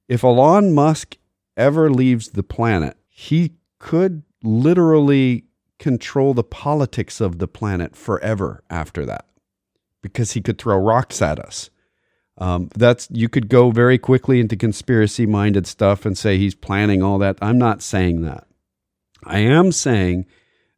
if 0.08 0.24
Elon 0.24 0.74
Musk 0.74 1.18
ever 1.58 1.90
leaves 1.90 2.30
the 2.30 2.44
planet, 2.44 2.98
he 3.08 3.54
could 3.80 4.24
literally 4.44 5.46
control 5.80 6.34
the 6.34 6.44
politics 6.44 7.20
of 7.20 7.40
the 7.40 7.48
planet 7.48 7.96
forever 7.96 8.64
after 8.70 9.06
that 9.06 9.26
because 10.02 10.32
he 10.32 10.42
could 10.42 10.58
throw 10.58 10.78
rocks 10.78 11.22
at 11.22 11.40
us. 11.40 11.70
Um, 12.38 12.70
that's 12.76 13.08
you 13.12 13.30
could 13.30 13.48
go 13.48 13.72
very 13.72 13.98
quickly 13.98 14.40
into 14.40 14.58
conspiracy 14.58 15.26
minded 15.26 15.66
stuff 15.68 16.06
and 16.06 16.18
say 16.18 16.38
he's 16.38 16.56
planning 16.56 17.02
all 17.02 17.18
that. 17.20 17.38
I'm 17.42 17.58
not 17.58 17.82
saying 17.82 18.22
that. 18.24 18.46
I 19.24 19.40
am 19.40 19.72
saying 19.72 20.26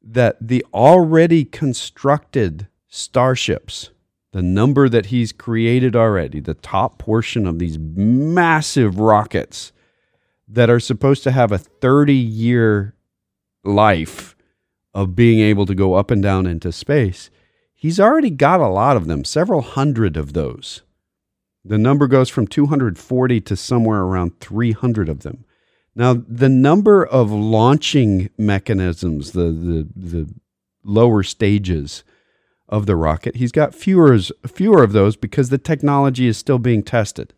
that 0.01 0.37
the 0.39 0.65
already 0.73 1.43
constructed 1.43 2.67
starships, 2.87 3.89
the 4.31 4.41
number 4.41 4.87
that 4.87 5.07
he's 5.07 5.31
created 5.31 5.95
already, 5.95 6.39
the 6.39 6.53
top 6.53 6.99
portion 6.99 7.47
of 7.47 7.59
these 7.59 7.77
massive 7.79 8.99
rockets 8.99 9.71
that 10.47 10.69
are 10.69 10.79
supposed 10.79 11.23
to 11.23 11.31
have 11.31 11.51
a 11.51 11.57
30 11.57 12.13
year 12.13 12.95
life 13.63 14.35
of 14.93 15.15
being 15.15 15.39
able 15.39 15.65
to 15.65 15.75
go 15.75 15.95
up 15.95 16.09
and 16.09 16.23
down 16.23 16.45
into 16.45 16.71
space, 16.71 17.29
he's 17.73 17.99
already 17.99 18.29
got 18.29 18.61
a 18.61 18.69
lot 18.69 18.95
of 18.95 19.07
them, 19.07 19.25
several 19.25 19.61
hundred 19.61 20.15
of 20.15 20.33
those. 20.33 20.83
The 21.67 21.77
number 21.77 22.07
goes 22.07 22.29
from 22.29 22.47
240 22.47 23.41
to 23.41 23.55
somewhere 23.55 24.01
around 24.01 24.39
300 24.39 25.09
of 25.09 25.21
them. 25.21 25.43
Now, 25.95 26.13
the 26.13 26.49
number 26.49 27.05
of 27.05 27.31
launching 27.31 28.29
mechanisms, 28.37 29.31
the, 29.31 29.43
the, 29.43 29.87
the 29.95 30.33
lower 30.83 31.23
stages 31.23 32.03
of 32.69 32.85
the 32.85 32.95
rocket, 32.95 33.37
he's 33.37 33.51
got 33.51 33.73
fewer, 33.73 34.17
fewer 34.47 34.83
of 34.83 34.93
those 34.93 35.15
because 35.15 35.49
the 35.49 35.57
technology 35.57 36.27
is 36.27 36.37
still 36.37 36.59
being 36.59 36.83
tested. 36.83 37.33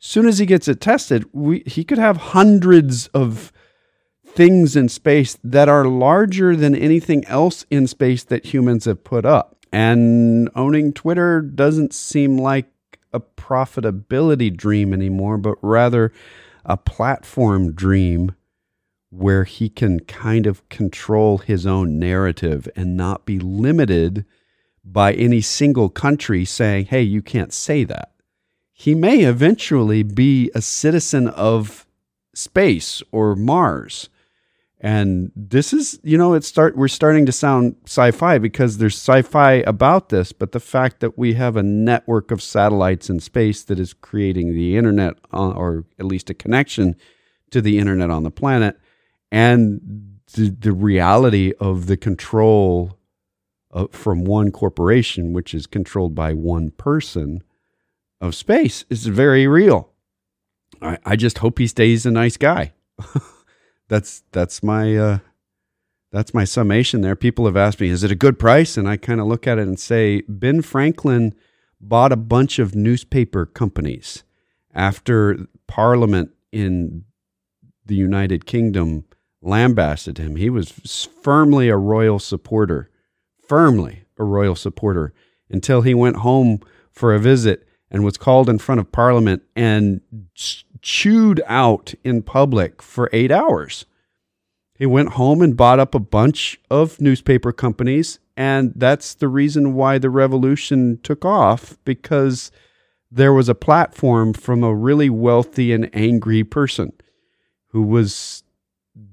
As 0.00 0.06
soon 0.06 0.26
as 0.26 0.38
he 0.38 0.46
gets 0.46 0.68
it 0.68 0.80
tested, 0.80 1.26
we, 1.32 1.62
he 1.66 1.84
could 1.84 1.98
have 1.98 2.16
hundreds 2.16 3.08
of 3.08 3.52
things 4.24 4.74
in 4.74 4.88
space 4.88 5.38
that 5.44 5.68
are 5.68 5.84
larger 5.84 6.56
than 6.56 6.74
anything 6.74 7.24
else 7.26 7.66
in 7.70 7.86
space 7.86 8.24
that 8.24 8.46
humans 8.46 8.86
have 8.86 9.04
put 9.04 9.24
up. 9.24 9.56
And 9.70 10.48
owning 10.54 10.92
Twitter 10.92 11.42
doesn't 11.42 11.92
seem 11.92 12.38
like 12.38 12.66
a 13.12 13.20
profitability 13.20 14.54
dream 14.54 14.92
anymore, 14.92 15.38
but 15.38 15.56
rather 15.62 16.12
a 16.64 16.76
platform 16.76 17.72
dream 17.72 18.34
where 19.10 19.44
he 19.44 19.68
can 19.68 20.00
kind 20.00 20.46
of 20.46 20.68
control 20.68 21.38
his 21.38 21.66
own 21.66 21.98
narrative 21.98 22.68
and 22.76 22.96
not 22.96 23.24
be 23.24 23.38
limited 23.38 24.24
by 24.84 25.12
any 25.12 25.40
single 25.40 25.88
country 25.88 26.44
saying, 26.44 26.86
hey, 26.86 27.02
you 27.02 27.22
can't 27.22 27.52
say 27.52 27.84
that. 27.84 28.12
He 28.72 28.94
may 28.94 29.20
eventually 29.20 30.02
be 30.02 30.50
a 30.54 30.62
citizen 30.62 31.28
of 31.28 31.86
space 32.34 33.02
or 33.10 33.34
Mars 33.34 34.08
and 34.80 35.32
this 35.34 35.72
is, 35.72 35.98
you 36.04 36.16
know, 36.16 36.34
it's 36.34 36.46
start 36.46 36.76
we're 36.76 36.86
starting 36.86 37.26
to 37.26 37.32
sound 37.32 37.74
sci-fi 37.84 38.38
because 38.38 38.78
there's 38.78 38.94
sci-fi 38.94 39.54
about 39.66 40.08
this, 40.08 40.32
but 40.32 40.52
the 40.52 40.60
fact 40.60 41.00
that 41.00 41.18
we 41.18 41.34
have 41.34 41.56
a 41.56 41.62
network 41.64 42.30
of 42.30 42.40
satellites 42.40 43.10
in 43.10 43.18
space 43.18 43.64
that 43.64 43.80
is 43.80 43.92
creating 43.92 44.54
the 44.54 44.76
internet 44.76 45.14
on, 45.32 45.52
or 45.56 45.84
at 45.98 46.04
least 46.04 46.30
a 46.30 46.34
connection 46.34 46.94
to 47.50 47.60
the 47.60 47.78
internet 47.78 48.10
on 48.10 48.22
the 48.22 48.30
planet 48.30 48.78
and 49.32 49.80
the, 50.34 50.50
the 50.50 50.72
reality 50.72 51.52
of 51.58 51.86
the 51.86 51.96
control 51.96 52.98
of, 53.72 53.90
from 53.92 54.24
one 54.24 54.52
corporation 54.52 55.32
which 55.32 55.54
is 55.54 55.66
controlled 55.66 56.14
by 56.14 56.32
one 56.34 56.70
person 56.70 57.42
of 58.20 58.34
space 58.34 58.84
is 58.90 59.06
very 59.06 59.48
real. 59.48 59.90
I, 60.80 60.98
I 61.04 61.16
just 61.16 61.38
hope 61.38 61.58
he 61.58 61.66
stays 61.66 62.06
a 62.06 62.12
nice 62.12 62.36
guy. 62.36 62.74
that's 63.88 64.22
that's 64.32 64.62
my 64.62 64.96
uh, 64.96 65.18
that's 66.12 66.32
my 66.32 66.44
summation 66.44 67.00
there. 67.00 67.16
People 67.16 67.46
have 67.46 67.56
asked 67.56 67.80
me, 67.80 67.88
is 67.88 68.04
it 68.04 68.12
a 68.12 68.16
good 68.16 68.38
price? 68.38 68.76
And 68.76 68.88
I 68.88 68.96
kind 68.96 69.20
of 69.20 69.26
look 69.26 69.46
at 69.46 69.58
it 69.58 69.66
and 69.66 69.78
say, 69.78 70.22
Ben 70.28 70.62
Franklin 70.62 71.34
bought 71.80 72.12
a 72.12 72.16
bunch 72.16 72.58
of 72.58 72.74
newspaper 72.74 73.46
companies 73.46 74.24
after 74.74 75.46
Parliament 75.66 76.30
in 76.50 77.04
the 77.84 77.94
United 77.94 78.46
Kingdom 78.46 79.04
lambasted 79.42 80.18
him. 80.18 80.36
He 80.36 80.50
was 80.50 81.08
firmly 81.22 81.68
a 81.68 81.76
royal 81.76 82.18
supporter, 82.18 82.90
firmly 83.46 84.04
a 84.18 84.24
royal 84.24 84.54
supporter 84.54 85.12
until 85.50 85.82
he 85.82 85.94
went 85.94 86.16
home 86.16 86.60
for 86.90 87.14
a 87.14 87.18
visit 87.18 87.66
and 87.90 88.04
was 88.04 88.16
called 88.16 88.48
in 88.48 88.58
front 88.58 88.80
of 88.80 88.92
Parliament 88.92 89.42
and 89.56 90.00
chewed 90.82 91.42
out 91.46 91.94
in 92.04 92.22
public 92.22 92.82
for 92.82 93.10
eight 93.12 93.30
hours. 93.30 93.86
He 94.74 94.86
went 94.86 95.10
home 95.10 95.42
and 95.42 95.56
bought 95.56 95.80
up 95.80 95.94
a 95.94 96.00
bunch 96.00 96.60
of 96.70 97.00
newspaper 97.00 97.52
companies. 97.52 98.20
And 98.36 98.72
that's 98.76 99.14
the 99.14 99.26
reason 99.26 99.74
why 99.74 99.98
the 99.98 100.10
revolution 100.10 101.00
took 101.02 101.24
off 101.24 101.76
because 101.84 102.52
there 103.10 103.32
was 103.32 103.48
a 103.48 103.54
platform 103.54 104.32
from 104.32 104.62
a 104.62 104.74
really 104.74 105.10
wealthy 105.10 105.72
and 105.72 105.90
angry 105.92 106.44
person 106.44 106.92
who 107.68 107.82
was 107.82 108.44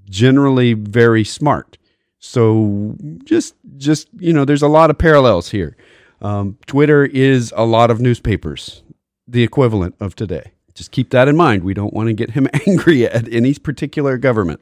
generally 0.05 0.73
very 0.73 1.23
smart. 1.23 1.77
So 2.19 2.95
just 3.23 3.55
just 3.77 4.07
you 4.17 4.33
know, 4.33 4.45
there's 4.45 4.61
a 4.61 4.67
lot 4.67 4.89
of 4.89 4.97
parallels 4.97 5.49
here. 5.49 5.75
Um, 6.21 6.57
Twitter 6.65 7.05
is 7.05 7.53
a 7.55 7.65
lot 7.65 7.91
of 7.91 7.99
newspapers, 7.99 8.83
the 9.27 9.43
equivalent 9.43 9.95
of 9.99 10.15
today. 10.15 10.54
Just 10.75 10.91
keep 10.91 11.09
that 11.11 11.27
in 11.27 11.35
mind. 11.35 11.63
We 11.63 11.73
don't 11.73 11.93
want 11.93 12.07
to 12.07 12.13
get 12.13 12.31
him 12.31 12.47
angry 12.67 13.05
at 13.05 13.31
any 13.33 13.53
particular 13.55 14.17
government. 14.17 14.61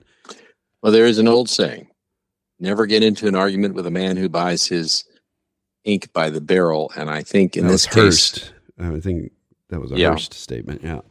Well, 0.82 0.92
there 0.92 1.06
is 1.06 1.18
an 1.18 1.28
old 1.28 1.50
saying 1.50 1.88
never 2.60 2.86
get 2.86 3.04
into 3.04 3.28
an 3.28 3.36
argument 3.36 3.76
with 3.76 3.86
a 3.86 3.92
man 3.92 4.16
who 4.18 4.30
buys 4.30 4.66
his 4.66 5.04
ink 5.84 6.12
by 6.14 6.30
the 6.30 6.42
barrel. 6.42 6.92
And 6.96 7.10
I 7.10 7.22
think 7.22 7.58
in 7.58 7.66
that 7.66 7.72
this 7.72 7.86
case, 7.86 8.52
I 8.80 9.00
think 9.00 9.32
that 9.70 9.82
was 9.82 9.92
a 9.92 9.98
yeah. 9.98 10.10
Hearst 10.10 10.34
statement. 10.34 10.82
Yeah. 10.84 11.02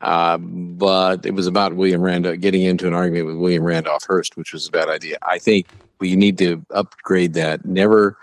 Uh, 0.00 0.38
but 0.38 1.26
it 1.26 1.32
was 1.32 1.46
about 1.46 1.74
William 1.74 2.00
Randolph 2.00 2.40
getting 2.40 2.62
into 2.62 2.86
an 2.86 2.94
argument 2.94 3.26
with 3.26 3.36
William 3.36 3.64
Randolph 3.64 4.04
Hearst, 4.04 4.36
which 4.36 4.52
was 4.52 4.68
a 4.68 4.70
bad 4.70 4.88
idea. 4.88 5.18
I 5.22 5.38
think 5.38 5.66
we 5.98 6.14
need 6.16 6.38
to 6.38 6.64
upgrade 6.70 7.34
that. 7.34 7.64
Never 7.64 8.16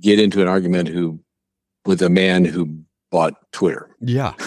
get 0.00 0.18
into 0.18 0.42
an 0.42 0.48
argument 0.48 0.88
who 0.88 1.20
with 1.86 2.02
a 2.02 2.10
man 2.10 2.44
who 2.44 2.80
bought 3.10 3.34
Twitter. 3.52 3.88
Yeah. 4.00 4.34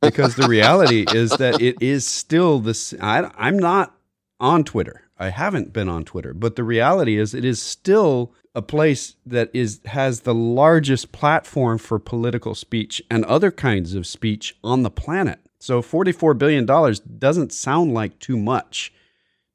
Because 0.00 0.36
the 0.36 0.48
reality 0.48 1.04
is 1.12 1.30
that 1.32 1.60
it 1.60 1.76
is 1.80 2.06
still 2.06 2.60
this. 2.60 2.94
I, 3.00 3.30
I'm 3.36 3.58
not 3.58 3.94
on 4.38 4.64
Twitter. 4.64 5.02
I 5.18 5.30
haven't 5.30 5.72
been 5.72 5.88
on 5.88 6.04
Twitter, 6.04 6.32
but 6.32 6.54
the 6.54 6.62
reality 6.62 7.18
is 7.18 7.34
it 7.34 7.44
is 7.44 7.60
still 7.60 8.32
a 8.54 8.62
place 8.62 9.16
that 9.26 9.50
is 9.52 9.80
has 9.86 10.20
the 10.20 10.34
largest 10.34 11.10
platform 11.10 11.78
for 11.78 11.98
political 11.98 12.54
speech 12.54 13.02
and 13.10 13.24
other 13.24 13.50
kinds 13.50 13.94
of 13.94 14.06
speech 14.06 14.56
on 14.62 14.82
the 14.82 14.90
planet. 14.90 15.40
So 15.58 15.82
44 15.82 16.34
billion 16.34 16.66
dollars 16.66 17.00
doesn't 17.00 17.52
sound 17.52 17.92
like 17.92 18.18
too 18.20 18.36
much 18.36 18.92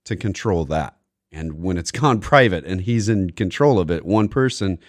to 0.05 0.15
control 0.17 0.65
that. 0.65 0.97
And 1.31 1.61
when 1.63 1.77
it's 1.77 1.91
gone 2.01 2.19
private 2.19 2.65
and 2.65 2.81
he's 2.81 3.07
in 3.07 3.31
control 3.31 3.79
of 3.79 3.89
it, 3.89 4.05
one 4.05 4.27
person, 4.27 4.79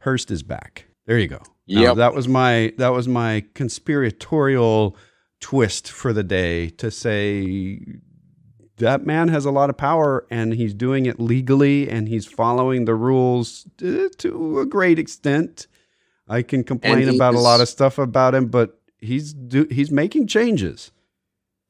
Hearst 0.00 0.30
is 0.30 0.42
back. 0.42 0.86
There 1.06 1.18
you 1.18 1.28
go. 1.28 1.42
Yeah, 1.66 1.94
that 1.94 2.14
was 2.14 2.28
my 2.28 2.72
that 2.78 2.90
was 2.90 3.08
my 3.08 3.44
conspiratorial 3.54 4.96
twist 5.40 5.90
for 5.90 6.12
the 6.12 6.22
day 6.22 6.70
to 6.70 6.90
say 6.90 7.80
that 8.78 9.06
man 9.06 9.28
has 9.28 9.44
a 9.44 9.50
lot 9.50 9.70
of 9.70 9.76
power 9.76 10.26
and 10.30 10.54
he's 10.54 10.74
doing 10.74 11.06
it 11.06 11.20
legally 11.20 11.88
and 11.88 12.08
he's 12.08 12.26
following 12.26 12.84
the 12.84 12.94
rules 12.94 13.66
to, 13.78 14.58
a 14.60 14.66
great 14.66 14.98
extent. 14.98 15.66
I 16.28 16.42
can 16.42 16.64
complain 16.64 17.08
about 17.08 17.34
a 17.34 17.40
lot 17.40 17.60
of 17.60 17.68
stuff 17.68 17.98
about 17.98 18.34
him, 18.34 18.46
but 18.46 18.80
he's 18.98 19.32
do, 19.32 19.66
he's 19.70 19.90
making 19.90 20.26
changes. 20.26 20.90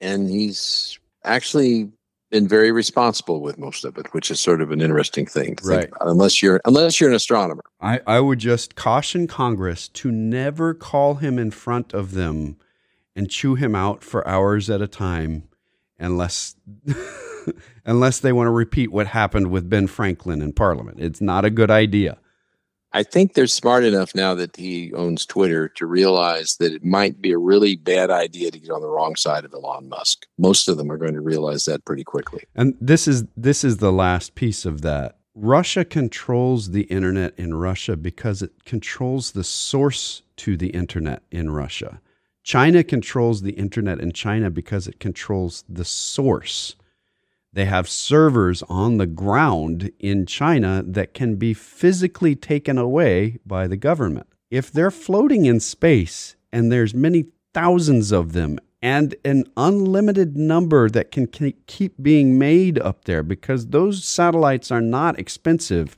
And 0.01 0.31
he's 0.31 0.99
actually 1.25 1.91
been 2.33 2.49
very 2.49 2.73
responsible 2.73 3.43
with 3.43 3.59
most 3.59 3.85
of 3.85 3.97
it, 3.99 4.13
which 4.13 4.31
is 4.31 4.41
sort 4.41 4.63
of 4.63 4.73
an 4.73 4.81
interesting 4.81 5.27
thing 5.27 5.57
right. 5.63 5.91
Unless 6.01 6.43
you're 6.43 6.61
unless 6.65 6.99
you're 6.99 7.11
an 7.11 7.15
astronomer. 7.15 7.63
I, 7.81 8.01
I 8.07 8.19
would 8.19 8.41
just 8.41 8.75
caution 8.75 9.29
Congress 9.29 9.87
to 9.89 10.11
never 10.11 10.75
call 10.75 11.17
him 11.17 11.39
in 11.39 11.51
front 11.51 11.93
of 11.93 12.13
them 12.13 12.57
and 13.15 13.31
chew 13.31 13.55
him 13.55 13.75
out 13.75 14.03
for 14.03 14.27
hours 14.27 14.71
at 14.71 14.81
a 14.81 14.89
time 14.89 15.45
unless 15.99 16.57
unless 17.85 18.19
they 18.19 18.33
want 18.33 18.47
to 18.47 18.53
repeat 18.53 18.91
what 18.91 19.09
happened 19.09 19.51
with 19.51 19.69
Ben 19.69 19.87
Franklin 19.87 20.41
in 20.41 20.53
Parliament. 20.55 20.99
It's 21.01 21.21
not 21.21 21.45
a 21.45 21.51
good 21.51 21.71
idea. 21.71 22.19
I 22.95 23.03
think 23.03 23.35
they're 23.35 23.47
smart 23.47 23.85
enough 23.85 24.15
now 24.15 24.35
that 24.35 24.57
he 24.57 24.93
owns 24.93 25.25
Twitter 25.25 25.69
to 25.71 25.87
realize 25.87 26.57
that 26.57 26.73
it 26.73 26.85
might 26.85 27.23
be 27.23 27.33
a 27.33 27.39
really 27.39 27.77
bad 27.77 28.11
idea 28.11 28.51
to 28.51 28.59
get 28.59 28.71
on 28.71 28.83
the 28.83 28.89
wrong 28.89 29.17
side 29.17 29.45
of 29.45 29.55
Elon 29.55 29.89
Musk. 29.89 30.27
Most 30.39 30.69
of 30.69 30.77
them 30.77 30.91
are 30.91 30.99
going 30.99 31.15
to 31.15 31.21
realize 31.21 31.65
that 31.65 31.85
pretty 31.85 32.05
quickly. 32.05 32.45
And 32.55 32.77
this 32.81 33.09
is 33.09 33.25
this 33.37 33.65
is 33.65 33.79
the 33.79 33.93
last 33.93 34.35
piece 34.35 34.65
of 34.67 34.83
that. 34.83 35.19
Russia 35.35 35.85
controls 35.85 36.73
the 36.73 36.83
internet 36.83 37.33
in 37.39 37.55
Russia 37.55 37.97
because 37.97 38.43
it 38.43 38.65
controls 38.67 39.33
the 39.33 39.45
source 39.45 40.23
to 40.37 40.59
the 40.59 40.69
internet 40.69 41.23
in 41.31 41.51
Russia. 41.51 42.01
China 42.43 42.85
controls 42.85 43.43
the 43.43 43.53
internet 43.53 44.01
in 44.01 44.13
China 44.13 44.51
because 44.51 44.87
it 44.87 45.01
controls 45.01 45.65
the 45.69 45.85
source. 45.85 46.75
They 47.53 47.67
have 47.67 47.89
servers 47.89 48.63
on 48.69 48.97
the 48.97 49.07
ground 49.07 49.93
in 49.99 50.25
China 50.27 50.83
that 50.87 51.13
can 51.13 51.37
be 51.37 51.53
physically 51.53 52.35
taken 52.35 52.79
away 52.79 53.39
by 53.45 53.67
the 53.67 53.77
government. 53.77 54.27
If 54.51 54.73
they're 54.73 54.91
floating 54.91 55.45
in 55.45 55.61
space 55.61 56.37
and 56.53 56.73
there's 56.73 56.95
many 56.95 57.27
thousands 57.53 58.11
of 58.11 58.33
them 58.33 58.59
and 58.81 59.15
an 59.25 59.45
unlimited 59.57 60.37
number 60.37 60.89
that 60.91 61.11
can 61.11 61.27
keep 61.27 62.03
being 62.03 62.39
made 62.39 62.79
up 62.81 63.05
there 63.05 63.23
because 63.23 63.69
those 63.69 64.05
satellites 64.05 64.71
are 64.71 64.81
not 64.81 65.19
expensive 65.19 65.97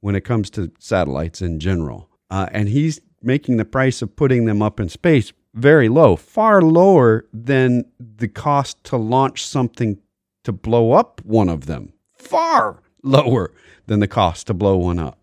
when 0.00 0.14
it 0.14 0.24
comes 0.24 0.50
to 0.50 0.70
satellites 0.78 1.40
in 1.40 1.58
general. 1.58 2.10
Uh, 2.30 2.48
and 2.52 2.68
he's 2.68 3.00
making 3.22 3.56
the 3.56 3.64
price 3.64 4.02
of 4.02 4.14
putting 4.16 4.44
them 4.44 4.60
up 4.60 4.78
in 4.78 4.88
space 4.88 5.32
very 5.54 5.88
low, 5.88 6.16
far 6.16 6.60
lower 6.60 7.24
than 7.32 7.84
the 7.98 8.28
cost 8.28 8.84
to 8.84 8.96
launch 8.96 9.44
something 9.44 9.98
to 10.46 10.52
blow 10.52 10.92
up 10.92 11.20
one 11.24 11.48
of 11.48 11.66
them, 11.66 11.92
far 12.16 12.82
lower 13.02 13.52
than 13.86 14.00
the 14.00 14.08
cost 14.08 14.46
to 14.46 14.54
blow 14.54 14.76
one 14.76 14.98
up. 14.98 15.18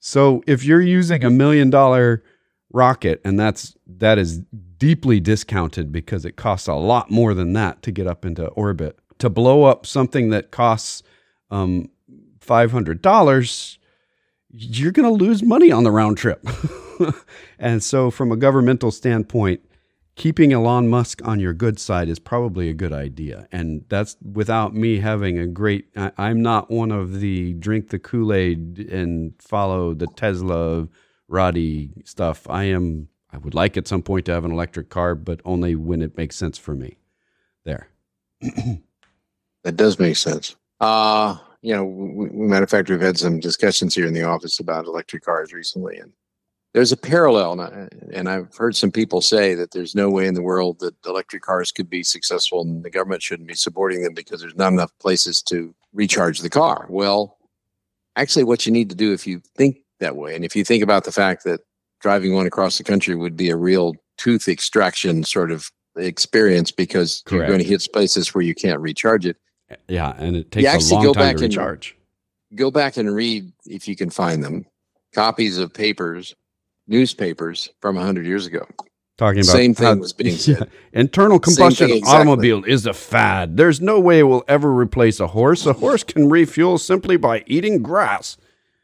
So 0.00 0.42
if 0.46 0.64
you're 0.64 0.80
using 0.80 1.24
a 1.24 1.30
million 1.30 1.68
dollar 1.68 2.22
rocket 2.72 3.20
and 3.24 3.38
that's 3.38 3.76
that 3.86 4.18
is 4.18 4.40
deeply 4.78 5.20
discounted 5.20 5.90
because 5.92 6.24
it 6.24 6.36
costs 6.36 6.68
a 6.68 6.74
lot 6.74 7.10
more 7.10 7.32
than 7.34 7.52
that 7.54 7.82
to 7.82 7.92
get 7.92 8.06
up 8.06 8.24
into 8.24 8.46
orbit. 8.48 8.98
To 9.18 9.30
blow 9.30 9.64
up 9.64 9.86
something 9.86 10.30
that 10.30 10.50
costs 10.50 11.02
um, 11.50 11.88
$500 12.40 13.78
you're 14.58 14.92
going 14.92 15.18
to 15.18 15.24
lose 15.24 15.42
money 15.42 15.70
on 15.70 15.84
the 15.84 15.90
round 15.90 16.16
trip. 16.16 16.46
And 17.58 17.82
so, 17.82 18.10
from 18.10 18.32
a 18.32 18.36
governmental 18.36 18.90
standpoint, 18.90 19.60
keeping 20.16 20.52
Elon 20.52 20.88
Musk 20.88 21.20
on 21.24 21.38
your 21.38 21.52
good 21.52 21.78
side 21.78 22.08
is 22.08 22.18
probably 22.18 22.68
a 22.68 22.74
good 22.74 22.92
idea. 22.92 23.46
And 23.52 23.84
that's 23.88 24.16
without 24.20 24.74
me 24.74 24.98
having 24.98 25.38
a 25.38 25.46
great, 25.46 25.88
I, 25.94 26.30
am 26.30 26.42
not 26.42 26.70
one 26.70 26.90
of 26.90 27.20
the 27.20 27.52
drink 27.54 27.90
the 27.90 27.98
Kool 27.98 28.32
Aid 28.32 28.78
and 28.90 29.34
follow 29.38 29.94
the 29.94 30.06
Tesla 30.08 30.88
Roddy 31.28 31.90
stuff. 32.04 32.48
I 32.48 32.64
am, 32.64 33.08
I 33.30 33.38
would 33.38 33.54
like 33.54 33.76
at 33.76 33.86
some 33.86 34.02
point 34.02 34.24
to 34.26 34.32
have 34.32 34.44
an 34.44 34.52
electric 34.52 34.88
car, 34.88 35.14
but 35.14 35.40
only 35.44 35.74
when 35.76 36.00
it 36.00 36.16
makes 36.16 36.36
sense 36.36 36.56
for 36.56 36.74
me. 36.74 36.96
There. 37.64 37.88
that 38.40 39.76
does 39.76 39.98
make 39.98 40.16
sense. 40.16 40.56
Uh, 40.80 41.36
you 41.60 41.74
know, 41.74 41.84
we, 41.84 42.28
matter 42.30 42.64
of 42.64 42.70
fact, 42.70 42.88
we've 42.88 43.00
had 43.00 43.18
some 43.18 43.40
discussions 43.40 43.94
here 43.94 44.06
in 44.06 44.14
the 44.14 44.22
office 44.22 44.60
about 44.60 44.86
electric 44.86 45.24
cars 45.24 45.52
recently, 45.52 45.96
and 45.98 46.12
there's 46.76 46.92
a 46.92 46.96
parallel, 46.98 47.58
and 48.12 48.28
I've 48.28 48.54
heard 48.54 48.76
some 48.76 48.92
people 48.92 49.22
say 49.22 49.54
that 49.54 49.70
there's 49.70 49.94
no 49.94 50.10
way 50.10 50.26
in 50.26 50.34
the 50.34 50.42
world 50.42 50.80
that 50.80 50.94
electric 51.06 51.42
cars 51.42 51.72
could 51.72 51.88
be 51.88 52.02
successful, 52.02 52.60
and 52.60 52.84
the 52.84 52.90
government 52.90 53.22
shouldn't 53.22 53.48
be 53.48 53.54
supporting 53.54 54.02
them 54.02 54.12
because 54.12 54.42
there's 54.42 54.56
not 54.56 54.74
enough 54.74 54.92
places 55.00 55.40
to 55.44 55.74
recharge 55.94 56.40
the 56.40 56.50
car. 56.50 56.84
Well, 56.90 57.38
actually, 58.16 58.44
what 58.44 58.66
you 58.66 58.72
need 58.72 58.90
to 58.90 58.94
do 58.94 59.14
if 59.14 59.26
you 59.26 59.40
think 59.56 59.78
that 60.00 60.16
way, 60.16 60.36
and 60.36 60.44
if 60.44 60.54
you 60.54 60.66
think 60.66 60.82
about 60.82 61.04
the 61.04 61.12
fact 61.12 61.44
that 61.44 61.60
driving 62.00 62.34
one 62.34 62.46
across 62.46 62.76
the 62.76 62.84
country 62.84 63.14
would 63.14 63.38
be 63.38 63.48
a 63.48 63.56
real 63.56 63.94
tooth 64.18 64.46
extraction 64.46 65.24
sort 65.24 65.50
of 65.50 65.72
experience 65.96 66.72
because 66.72 67.22
Correct. 67.24 67.40
you're 67.40 67.46
going 67.46 67.62
to 67.62 67.66
hit 67.66 67.88
places 67.90 68.34
where 68.34 68.42
you 68.42 68.54
can't 68.54 68.80
recharge 68.80 69.24
it. 69.24 69.38
Yeah, 69.88 70.12
and 70.18 70.36
it 70.36 70.50
takes 70.50 70.90
a 70.90 70.94
long 70.94 71.14
time 71.14 71.38
to 71.38 71.42
recharge. 71.42 71.96
go 72.54 72.70
back 72.70 72.98
and 72.98 73.14
read 73.14 73.50
if 73.64 73.88
you 73.88 73.96
can 73.96 74.10
find 74.10 74.44
them 74.44 74.66
copies 75.14 75.56
of 75.56 75.72
papers 75.72 76.34
newspapers 76.86 77.68
from 77.80 77.96
100 77.96 78.26
years 78.26 78.46
ago 78.46 78.66
talking 79.16 79.40
about 79.40 79.52
same 79.52 79.74
thing 79.74 79.86
how, 79.86 79.94
was 79.96 80.12
being 80.12 80.36
said. 80.36 80.58
Yeah, 80.58 81.00
internal 81.00 81.38
combustion 81.38 81.90
exactly. 81.90 82.12
automobile 82.12 82.64
is 82.64 82.86
a 82.86 82.92
fad. 82.92 83.56
There's 83.56 83.80
no 83.80 83.98
way 84.00 84.20
it 84.20 84.24
will 84.24 84.44
ever 84.48 84.72
replace 84.72 85.20
a 85.20 85.28
horse. 85.28 85.66
A 85.66 85.72
horse 85.72 86.02
can 86.02 86.28
refuel 86.28 86.78
simply 86.78 87.16
by 87.16 87.44
eating 87.46 87.82
grass. 87.82 88.36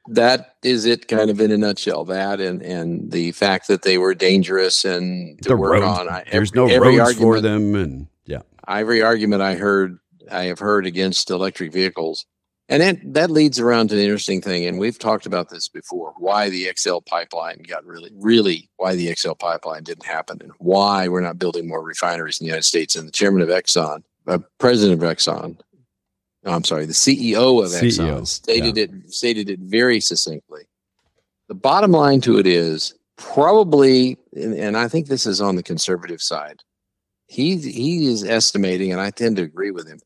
That 0.09 0.57
is 0.65 0.85
it, 0.85 1.07
kind 1.07 1.31
of 1.31 1.41
in 1.41 1.53
a 1.53 1.57
nutshell. 1.57 2.05
That 2.05 2.41
and 2.41 2.61
and 2.62 3.12
the 3.12 3.31
fact 3.33 3.69
that 3.69 3.83
they 3.83 3.99
were 3.99 4.15
dangerous 4.15 4.85
and 4.85 5.41
to 5.43 5.51
the 5.51 5.57
work 5.57 5.75
road, 5.75 5.85
on. 5.85 6.09
I, 6.09 6.25
there's 6.31 6.55
no 6.55 6.67
every 6.67 6.99
roads 6.99 7.11
argument, 7.11 7.21
for 7.21 7.41
them, 7.41 7.75
and 7.77 8.09
yeah, 8.27 8.41
every 8.67 9.01
argument 9.01 9.43
I 9.43 9.55
heard, 9.55 9.99
I 10.29 10.45
have 10.45 10.59
heard 10.59 10.87
against 10.87 11.31
electric 11.31 11.73
vehicles 11.73 12.27
and 12.73 12.81
that, 12.81 13.13
that 13.13 13.31
leads 13.31 13.61
around 13.61 13.89
to 13.89 13.97
an 13.97 14.01
interesting 14.01 14.41
thing. 14.41 14.65
And 14.65 14.79
we've 14.79 14.99
talked 14.99 15.27
about 15.27 15.51
this 15.51 15.69
before 15.69 16.15
why 16.17 16.49
the 16.49 16.73
XL 16.75 17.01
pipeline 17.01 17.63
got 17.69 17.85
really, 17.85 18.11
really 18.15 18.71
why 18.79 18.95
the 18.95 19.15
XL 19.15 19.33
pipeline 19.33 19.83
didn't 19.83 20.07
happen 20.07 20.39
and 20.41 20.53
why 20.57 21.07
we're 21.07 21.21
not 21.21 21.39
building 21.39 21.69
more 21.69 21.83
refineries 21.83 22.41
in 22.41 22.45
the 22.45 22.49
United 22.49 22.65
States. 22.65 22.97
And 22.97 23.07
the 23.07 23.13
chairman 23.13 23.43
of 23.43 23.51
Exxon, 23.51 24.05
uh, 24.27 24.39
president 24.59 25.03
of 25.03 25.07
Exxon, 25.07 25.61
no, 26.45 26.51
I'm 26.51 26.65
sorry, 26.65 26.87
the 26.87 26.95
CEO 26.95 27.63
of 27.63 27.71
CEO, 27.71 28.23
Exxon 28.23 28.27
stated 28.27 28.77
yeah. 28.79 28.85
it 28.85 29.13
stated 29.13 29.51
it 29.51 29.61
very 29.61 30.01
succinctly. 30.01 30.63
The 31.49 31.55
bottom 31.55 31.93
line 31.93 32.23
to 32.23 32.39
it 32.39 32.47
is 32.47 32.95
probably, 33.19 34.17
and, 34.35 34.55
and 34.55 34.79
I 34.79 34.89
think 34.89 35.09
this 35.09 35.27
is 35.27 35.43
on 35.43 35.57
the 35.57 35.63
conservative 35.63 36.23
side. 36.23 36.63
He 37.27 37.59
he 37.59 38.07
is 38.07 38.25
estimating, 38.25 38.93
and 38.93 39.01
I 39.01 39.11
tend 39.11 39.37
to 39.37 39.43
agree 39.43 39.73
with 39.73 39.87
him 39.87 40.01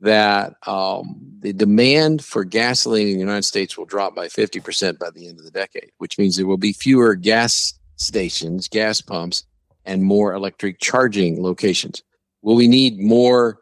that 0.00 0.54
um, 0.66 1.16
the 1.40 1.52
demand 1.52 2.24
for 2.24 2.44
gasoline 2.44 3.08
in 3.08 3.14
the 3.14 3.20
United 3.20 3.44
States 3.44 3.76
will 3.76 3.84
drop 3.84 4.14
by 4.14 4.28
50% 4.28 4.98
by 4.98 5.10
the 5.10 5.28
end 5.28 5.38
of 5.38 5.44
the 5.44 5.50
decade, 5.50 5.90
which 5.98 6.18
means 6.18 6.36
there 6.36 6.46
will 6.46 6.56
be 6.56 6.72
fewer 6.72 7.14
gas 7.14 7.74
stations, 7.96 8.68
gas 8.68 9.00
pumps, 9.00 9.44
and 9.84 10.02
more 10.02 10.34
electric 10.34 10.78
charging 10.80 11.42
locations. 11.42 12.02
Will 12.42 12.54
we 12.54 12.68
need 12.68 13.00
more 13.00 13.60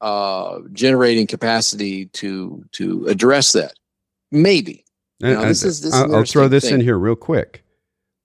uh, 0.00 0.60
generating 0.72 1.26
capacity 1.26 2.06
to 2.06 2.64
to 2.72 3.06
address 3.06 3.52
that? 3.52 3.72
Maybe. 4.30 4.84
Now, 5.20 5.42
this 5.42 5.64
is, 5.64 5.80
this 5.80 5.94
I'll 5.94 6.24
throw 6.24 6.48
this 6.48 6.64
thing. 6.64 6.74
in 6.74 6.80
here 6.80 6.98
real 6.98 7.16
quick. 7.16 7.64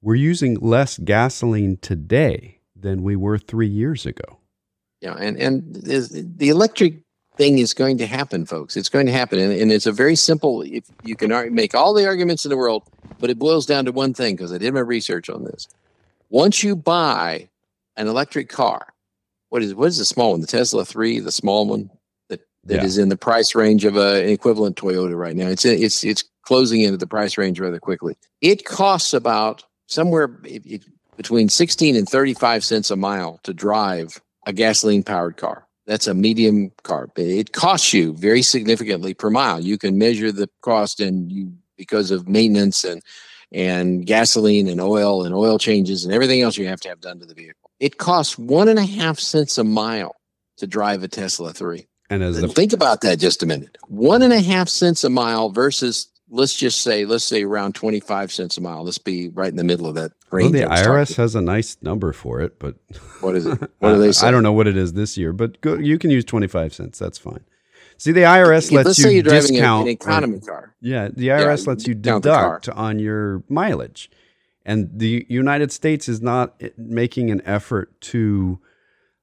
We're 0.01 0.15
using 0.15 0.55
less 0.55 0.97
gasoline 0.97 1.77
today 1.77 2.59
than 2.75 3.03
we 3.03 3.15
were 3.15 3.38
three 3.38 3.67
years 3.67 4.05
ago. 4.05 4.39
Yeah, 5.01 5.13
and 5.13 5.38
and 5.38 5.75
the 5.75 6.49
electric 6.49 6.95
thing 7.39 7.58
is 7.58 7.73
going 7.73 7.97
to 7.97 8.06
happen, 8.06 8.45
folks. 8.45 8.75
It's 8.75 8.89
going 8.89 9.06
to 9.06 9.13
happen. 9.13 9.39
And, 9.39 9.54
and 9.54 9.71
it's 9.71 9.86
a 9.86 9.93
very 9.93 10.17
simple, 10.17 10.62
if 10.62 10.84
you 11.06 11.15
can 11.15 11.56
make 11.56 11.73
all 11.73 11.93
the 11.93 12.06
arguments 12.06 12.43
in 12.43 12.49
the 12.49 12.58
world, 12.58 12.84
but 13.17 13.30
it 13.30 13.39
boils 13.39 13.65
down 13.65 13.86
to 13.86 13.93
one 13.93 14.13
thing 14.13 14.36
because 14.36 14.52
I 14.52 14.58
did 14.58 14.73
my 14.73 14.82
research 14.82 15.30
on 15.30 15.45
this. 15.45 15.65
Once 16.30 16.63
you 16.63 16.75
buy 16.75 17.47
an 17.95 18.08
electric 18.08 18.49
car, 18.49 18.93
what 19.47 19.63
is 19.63 19.73
what 19.73 19.88
is 19.88 19.97
the 19.97 20.06
small 20.06 20.32
one? 20.32 20.41
The 20.41 20.47
Tesla 20.47 20.84
3, 20.84 21.19
the 21.19 21.32
small 21.32 21.65
one 21.65 21.89
that, 22.28 22.41
that 22.65 22.75
yeah. 22.75 22.84
is 22.84 22.97
in 22.97 23.08
the 23.08 23.17
price 23.17 23.56
range 23.56 23.86
of 23.86 23.95
a, 23.95 24.21
an 24.21 24.30
equivalent 24.30 24.75
Toyota 24.75 25.17
right 25.17 25.36
now. 25.36 25.47
It's 25.47 25.63
it's 25.65 26.04
it's 26.04 26.25
closing 26.43 26.82
into 26.82 26.97
the 26.97 27.08
price 27.08 27.38
range 27.38 27.60
rather 27.60 27.80
quickly. 27.80 28.17
It 28.41 28.65
costs 28.65 29.13
about 29.13 29.63
somewhere 29.88 30.28
between 31.15 31.47
16 31.47 31.95
and 31.95 32.08
35 32.08 32.65
cents 32.65 32.91
a 32.91 32.95
mile 32.97 33.39
to 33.43 33.54
drive 33.54 34.21
a 34.45 34.52
gasoline 34.52 35.04
powered 35.04 35.38
car. 35.38 35.68
That's 35.89 36.06
a 36.06 36.13
medium 36.13 36.71
car. 36.84 37.10
It 37.15 37.52
costs 37.52 37.93
you 37.93 38.13
very 38.13 38.43
significantly 38.43 39.15
per 39.15 39.32
mile. 39.32 39.60
You 39.60 39.75
can 39.80 39.97
measure 39.97 40.32
the 40.32 40.47
cost 40.62 40.99
and 40.99 41.32
you 41.32 41.52
because 41.78 42.12
of 42.12 42.30
maintenance 42.30 42.84
and 42.84 43.02
and 43.52 44.06
gasoline 44.06 44.67
and 44.67 44.80
oil 44.80 45.25
and 45.25 45.34
oil 45.34 45.58
changes 45.58 46.06
and 46.06 46.13
everything 46.13 46.43
else 46.43 46.60
you 46.60 46.67
have 46.67 46.80
to 46.82 46.89
have 46.89 47.02
done 47.02 47.19
to 47.21 47.25
the 47.25 47.34
vehicle. 47.34 47.71
It 47.80 47.97
costs 47.97 48.38
one 48.38 48.67
and 48.67 48.78
a 48.78 48.86
half 48.86 49.17
cents 49.17 49.58
a 49.58 49.63
mile 49.63 50.15
to 50.58 50.67
drive 50.67 51.02
a 51.02 51.08
Tesla 51.08 51.54
3. 51.54 51.88
And 52.12 52.21
as 52.21 52.39
the, 52.39 52.47
think 52.49 52.71
about 52.71 53.02
that 53.02 53.17
just 53.17 53.41
a 53.41 53.47
minute. 53.47 53.75
One 53.88 54.21
and 54.21 54.32
a 54.32 54.41
half 54.41 54.69
cents 54.69 55.04
a 55.04 55.10
mile 55.10 55.49
versus 55.49 56.08
let's 56.29 56.55
just 56.55 56.81
say 56.81 57.05
let's 57.05 57.25
say 57.25 57.43
around 57.43 57.75
25 57.75 58.31
cents 58.31 58.57
a 58.57 58.61
mile. 58.61 58.83
Let's 58.83 58.97
be 58.97 59.29
right 59.29 59.49
in 59.49 59.55
the 59.55 59.63
middle 59.63 59.87
of 59.87 59.95
that 59.95 60.11
range 60.31 60.53
well, 60.53 60.69
the 60.69 60.75
irs 60.75 61.15
has 61.15 61.35
a 61.35 61.41
nice 61.41 61.77
number 61.81 62.13
for 62.13 62.39
it 62.39 62.59
but 62.59 62.75
what 63.21 63.35
is 63.35 63.45
it? 63.45 63.59
What 63.79 63.93
do 63.93 63.99
they 63.99 64.11
say 64.11 64.27
i 64.27 64.31
don't 64.31 64.43
know 64.43 64.53
what 64.53 64.67
it 64.67 64.77
is 64.77 64.93
this 64.93 65.17
year 65.17 65.33
but 65.33 65.59
go, 65.61 65.75
you 65.75 65.97
can 65.97 66.11
use 66.11 66.25
25 66.25 66.73
cents. 66.73 66.99
That's 66.99 67.17
fine. 67.17 67.43
See 67.97 68.11
the 68.11 68.21
irs 68.21 68.71
lets 68.71 68.85
let's 68.85 68.99
you 68.99 69.09
you're 69.09 69.23
discount 69.23 69.87
an 69.87 69.93
economy 69.93 70.39
car. 70.39 70.75
yeah 70.81 71.09
the 71.11 71.29
irs 71.29 71.65
yeah, 71.65 71.69
lets 71.69 71.87
you 71.87 71.95
deduct 71.95 72.69
on 72.69 72.99
your 72.99 73.43
mileage. 73.49 74.09
And 74.65 74.89
the 74.93 75.25
united 75.29 75.71
states 75.71 76.07
is 76.07 76.21
not 76.21 76.55
eh, 76.59 76.69
making 76.77 77.31
an 77.31 77.41
effort 77.45 77.99
to 78.01 78.59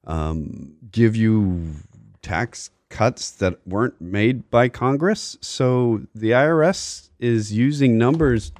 um, 0.06 0.76
give 0.90 1.14
you 1.16 1.74
tax 2.22 2.70
cuts 2.88 3.30
that 3.32 3.58
weren't 3.66 4.00
made 4.00 4.50
by 4.50 4.68
Congress. 4.68 5.36
So 5.40 6.02
the 6.14 6.30
IRS 6.30 7.10
is 7.18 7.52
using 7.52 7.98
numbers 7.98 8.52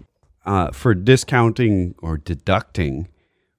uh, 0.44 0.70
for 0.70 0.94
discounting 0.94 1.94
or 1.98 2.16
deducting 2.16 3.08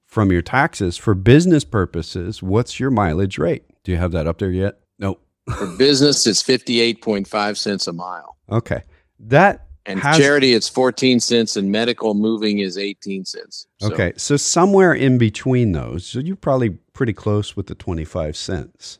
from 0.06 0.32
your 0.32 0.42
taxes 0.42 0.96
for 0.96 1.14
business 1.14 1.64
purposes. 1.64 2.42
What's 2.42 2.80
your 2.80 2.90
mileage 2.90 3.38
rate? 3.38 3.64
Do 3.84 3.92
you 3.92 3.98
have 3.98 4.12
that 4.12 4.26
up 4.26 4.38
there 4.38 4.50
yet? 4.50 4.80
Nope. 4.98 5.22
For 5.56 5.66
business, 5.78 6.26
it's 6.26 6.42
58.5 6.42 7.56
cents 7.56 7.86
a 7.86 7.92
mile. 7.94 8.36
Okay. 8.50 8.82
That 9.18 9.66
and 9.86 9.98
has, 10.00 10.18
charity, 10.18 10.52
it's 10.52 10.68
14 10.68 11.20
cents, 11.20 11.56
and 11.56 11.72
medical 11.72 12.12
moving 12.12 12.58
is 12.58 12.76
18 12.76 13.24
cents. 13.24 13.66
So. 13.80 13.92
Okay. 13.92 14.12
So 14.16 14.36
somewhere 14.36 14.92
in 14.92 15.16
between 15.16 15.72
those. 15.72 16.04
So 16.04 16.18
you're 16.18 16.36
probably 16.36 16.70
pretty 16.92 17.14
close 17.14 17.56
with 17.56 17.68
the 17.68 17.74
25 17.74 18.36
cents. 18.36 18.98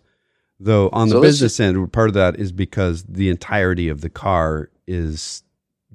Though 0.60 0.88
on 0.90 1.08
so 1.08 1.16
the 1.16 1.20
business 1.20 1.58
just, 1.58 1.60
end, 1.60 1.92
part 1.92 2.08
of 2.08 2.14
that 2.14 2.36
is 2.36 2.50
because 2.50 3.04
the 3.04 3.28
entirety 3.28 3.88
of 3.88 4.00
the 4.00 4.10
car 4.10 4.70
is 4.86 5.42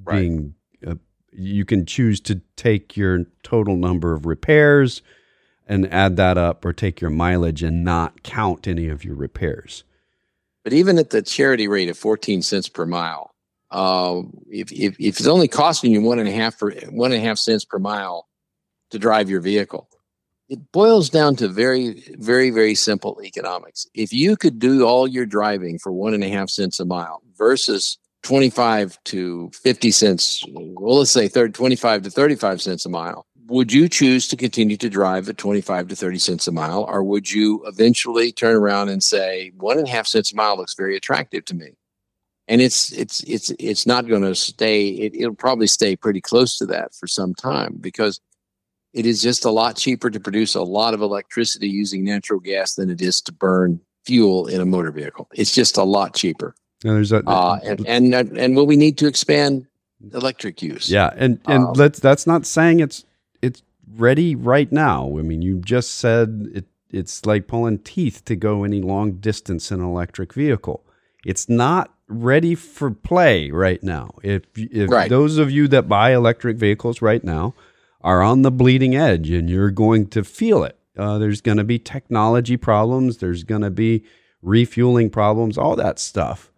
right. 0.04 0.20
being. 0.20 0.56
Uh, 0.86 0.96
you 1.32 1.66
can 1.66 1.86
choose 1.86 2.22
to 2.22 2.42
take 2.56 2.96
your 2.96 3.26
total 3.44 3.76
number 3.76 4.14
of 4.14 4.26
repairs 4.26 5.02
and 5.68 5.92
add 5.92 6.18
that 6.18 6.38
up, 6.38 6.66
or 6.66 6.74
take 6.74 7.02
your 7.02 7.10
mileage 7.10 7.64
and 7.64 7.84
not 7.84 8.24
count 8.24 8.68
any 8.68 8.90
of 8.90 9.06
your 9.06 9.16
repairs. 9.16 9.84
But 10.64 10.74
even 10.74 10.98
at 10.98 11.10
the 11.10 11.22
charity 11.22 11.68
rate 11.68 11.90
of 11.90 11.98
14 11.98 12.42
cents 12.42 12.70
per 12.70 12.86
mile, 12.86 13.34
uh, 13.72 14.22
if, 14.50 14.72
if, 14.72 14.96
if 15.00 15.20
it's 15.20 15.28
only 15.28 15.48
costing 15.48 15.92
you 15.92 16.02
one 16.02 16.20
and 16.20 16.30
a 16.30 16.32
half 16.32 16.56
for 16.56 16.72
one 16.90 17.12
and 17.12 17.22
a 17.22 17.26
half 17.26 17.38
cents 17.38 17.66
per 17.66 17.80
mile 17.80 18.28
to 18.92 19.00
drive 19.00 19.30
your 19.30 19.42
vehicle, 19.42 19.90
it 20.50 20.72
boils 20.72 21.10
down 21.10 21.36
to 21.38 21.48
very, 21.48 22.04
very, 22.18 22.50
very 22.50 22.76
simple 22.76 23.20
economics. 23.24 23.88
If 23.94 24.12
you 24.12 24.36
could 24.36 24.60
do 24.60 24.86
all 24.86 25.08
your 25.08 25.26
driving 25.26 25.80
for 25.80 25.92
one 25.92 26.14
and 26.14 26.24
a 26.24 26.30
half 26.30 26.50
cents 26.50 26.80
a 26.80 26.86
mile 26.86 27.22
versus 27.38 27.98
25 28.24 28.98
to 29.06 29.52
50 29.54 29.92
cents, 29.92 30.44
well, 30.54 31.00
let's 31.00 31.12
say 31.12 31.28
30, 31.28 31.54
25 31.54 32.04
to 32.04 32.10
35 32.10 32.62
cents 32.62 32.86
a 32.86 32.90
mile, 32.90 33.26
would 33.48 33.74
you 33.74 33.90
choose 33.90 34.28
to 34.30 34.38
continue 34.38 34.78
to 34.78 34.90
drive 34.90 35.28
at 35.28 35.38
25 35.38 35.90
to 35.90 35.96
30 35.96 36.18
cents 36.20 36.48
a 36.48 36.52
mile? 36.52 36.86
Or 36.88 37.04
would 37.04 37.32
you 37.32 37.64
eventually 37.66 38.32
turn 38.32 38.56
around 38.56 38.90
and 38.90 39.04
say, 39.04 39.52
one 39.58 39.78
and 39.78 39.88
a 39.88 39.92
half 39.92 40.08
cents 40.08 40.32
a 40.32 40.36
mile 40.36 40.58
looks 40.58 40.76
very 40.76 40.96
attractive 40.96 41.46
to 41.46 41.56
me? 41.56 41.72
And 42.50 42.62
it's 42.62 42.92
it's 42.92 43.24
it's 43.24 43.52
it's 43.58 43.86
not 43.86 44.08
going 44.08 44.22
to 44.22 44.36
stay. 44.36 44.88
It, 44.90 45.16
it'll 45.16 45.34
probably 45.34 45.68
stay 45.68 45.96
pretty 45.96 46.20
close 46.20 46.58
to 46.58 46.66
that 46.66 46.94
for 46.94 47.08
some 47.08 47.34
time 47.34 47.78
because 47.80 48.20
it 48.94 49.06
is 49.06 49.22
just 49.22 49.44
a 49.44 49.52
lot 49.52 49.76
cheaper 49.76 50.10
to 50.10 50.20
produce 50.20 50.56
a 50.56 50.62
lot 50.62 50.94
of 50.94 51.02
electricity 51.02 51.68
using 51.68 52.04
natural 52.04 52.40
gas 52.40 52.76
than 52.76 52.90
it 52.90 53.02
is 53.02 53.22
to 53.22 53.32
burn 53.32 53.80
fuel 54.06 54.48
in 54.48 54.62
a 54.62 54.66
motor 54.66 54.92
vehicle. 54.92 55.28
It's 55.34 55.54
just 55.54 55.78
a 55.78 55.84
lot 55.84 56.14
cheaper. 56.14 56.56
And 56.84 56.98
there's 56.98 57.10
that, 57.10 57.24
uh, 57.26 57.60
and, 57.64 58.14
and 58.14 58.14
and 58.14 58.56
will 58.56 58.68
we 58.68 58.76
need 58.76 58.98
to 59.00 59.08
expand 59.08 59.66
electric 60.14 60.62
use? 60.62 60.90
Yeah, 60.90 61.12
and 61.16 61.40
and 61.48 61.66
um, 61.66 61.74
let's 61.74 62.00
that's 62.00 62.28
not 62.28 62.46
saying 62.46 62.82
it's 62.82 63.06
it's 63.42 63.64
ready 63.96 64.36
right 64.36 64.72
now. 64.72 65.18
I 65.18 65.22
mean, 65.22 65.42
you 65.42 65.60
just 65.60 65.96
said 65.96 66.50
it. 66.54 66.66
It's 66.90 67.26
like 67.26 67.48
pulling 67.48 67.80
teeth 67.80 68.24
to 68.26 68.36
go 68.36 68.64
any 68.64 68.82
long 68.82 69.14
distance 69.14 69.72
in 69.72 69.80
an 69.80 69.86
electric 69.86 70.34
vehicle. 70.34 70.84
It's 71.26 71.48
not 71.48 71.94
ready 72.08 72.54
for 72.54 72.92
play 72.92 73.50
right 73.50 73.82
now. 73.82 74.16
If 74.22 74.44
if 74.56 74.90
right. 74.92 75.10
those 75.10 75.38
of 75.38 75.50
you 75.50 75.70
that 75.70 75.88
buy 75.88 76.14
electric 76.14 76.58
vehicles 76.58 77.02
right 77.02 77.24
now 77.24 77.54
are 78.04 78.22
on 78.22 78.42
the 78.42 78.52
bleeding 78.52 78.96
edge 78.96 79.30
and 79.30 79.50
you're 79.50 79.72
going 79.72 80.08
to 80.08 80.24
feel 80.24 80.64
it. 80.64 80.78
Uh, 80.98 81.18
there's 81.18 81.42
going 81.42 81.58
to 81.58 81.64
be 81.64 81.80
technology 81.80 82.58
problems, 82.58 83.18
there's 83.18 83.44
going 83.44 83.62
to 83.62 83.72
be 83.72 84.04
refueling 84.42 85.10
problems, 85.10 85.58
all 85.58 85.76
that 85.76 85.98
stuff. 85.98 86.52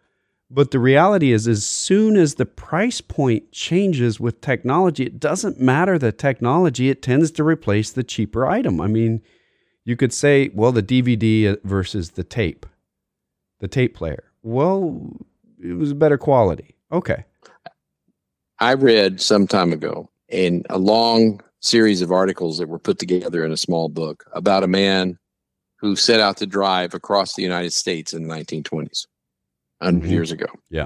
But 0.50 0.72
the 0.72 0.80
reality 0.80 1.32
is, 1.32 1.48
as 1.48 1.66
soon 1.66 2.16
as 2.16 2.36
the 2.36 2.46
price 2.46 3.02
point 3.02 3.52
changes 3.52 4.20
with 4.20 4.42
technology, 4.42 5.04
it 5.04 5.20
doesn't 5.20 5.60
matter 5.60 5.98
the 5.98 6.12
technology, 6.12 6.90
it 6.90 7.02
tends 7.02 7.32
to 7.32 7.44
replace 7.44 7.92
the 7.92 8.04
cheaper 8.04 8.46
item. 8.46 8.80
I 8.80 8.88
mean, 8.88 9.22
you 9.86 9.96
could 9.96 10.14
say, 10.14 10.52
well, 10.54 10.72
the 10.72 10.84
DVD 10.84 11.58
versus 11.64 12.12
the 12.12 12.24
tape, 12.24 12.66
the 13.60 13.68
tape 13.68 13.96
player. 13.96 14.32
Well, 14.44 15.16
it 15.64 15.74
was 15.74 15.92
a 15.92 15.96
better 15.96 16.18
quality. 16.18 16.76
Okay. 16.92 17.26
I 18.60 18.74
read 18.74 19.22
some 19.22 19.48
time 19.48 19.74
ago 19.74 20.10
in 20.30 20.64
a 20.70 20.78
long 20.78 21.42
series 21.62 22.02
of 22.02 22.12
articles 22.12 22.58
that 22.58 22.70
were 22.70 22.80
put 22.80 23.00
together 23.00 23.44
in 23.44 23.52
a 23.52 23.58
small 23.58 23.90
book 23.90 24.26
about 24.34 24.64
a 24.64 24.68
man 24.68 25.18
who 25.78 25.96
set 25.96 26.20
out 26.20 26.38
to 26.38 26.46
drive 26.46 26.94
across 26.94 27.36
the 27.36 27.42
United 27.42 27.74
States 27.74 28.14
in 28.14 28.28
the 28.28 28.34
1920s, 28.34 29.08
100 29.80 30.02
mm-hmm. 30.02 30.12
years 30.12 30.32
ago. 30.32 30.48
Yeah. 30.70 30.86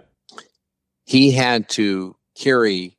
He 1.06 1.32
had 1.32 1.70
to 1.70 2.16
carry 2.36 2.98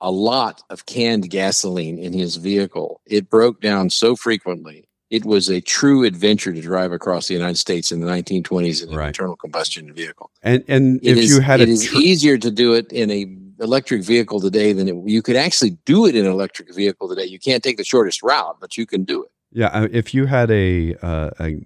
a 0.00 0.10
lot 0.10 0.62
of 0.70 0.86
canned 0.86 1.30
gasoline 1.30 1.98
in 1.98 2.12
his 2.12 2.36
vehicle. 2.36 3.00
It 3.06 3.28
broke 3.28 3.60
down 3.60 3.90
so 3.90 4.16
frequently. 4.16 4.88
It 5.10 5.24
was 5.24 5.48
a 5.48 5.60
true 5.60 6.04
adventure 6.04 6.52
to 6.52 6.60
drive 6.60 6.92
across 6.92 7.26
the 7.26 7.34
United 7.34 7.58
States 7.58 7.90
in 7.90 8.00
the 8.00 8.06
1920s 8.06 8.82
in 8.82 8.90
an 8.90 8.96
right. 8.96 9.08
internal 9.08 9.36
combustion 9.36 9.92
vehicle. 9.92 10.30
And 10.42 10.64
and 10.68 11.00
it 11.02 11.12
if 11.12 11.18
is, 11.18 11.30
you 11.30 11.40
had 11.40 11.60
it 11.60 11.68
is 11.68 11.84
tr- 11.84 11.98
easier 11.98 12.38
to 12.38 12.50
do 12.50 12.74
it 12.74 12.90
in 12.92 13.10
a 13.10 13.24
electric 13.60 14.02
vehicle 14.02 14.40
today 14.40 14.72
than 14.72 14.88
it, 14.88 14.96
you 15.06 15.22
could 15.22 15.36
actually 15.36 15.70
do 15.84 16.06
it 16.06 16.16
in 16.16 16.26
an 16.26 16.32
electric 16.32 16.74
vehicle 16.74 17.08
today. 17.08 17.24
You 17.24 17.38
can't 17.38 17.62
take 17.62 17.76
the 17.76 17.84
shortest 17.84 18.22
route, 18.22 18.56
but 18.60 18.76
you 18.76 18.86
can 18.86 19.04
do 19.04 19.22
it. 19.22 19.30
Yeah, 19.52 19.86
if 19.90 20.14
you 20.14 20.26
had 20.26 20.50
a 20.50 20.94
uh, 21.02 21.30
a 21.40 21.64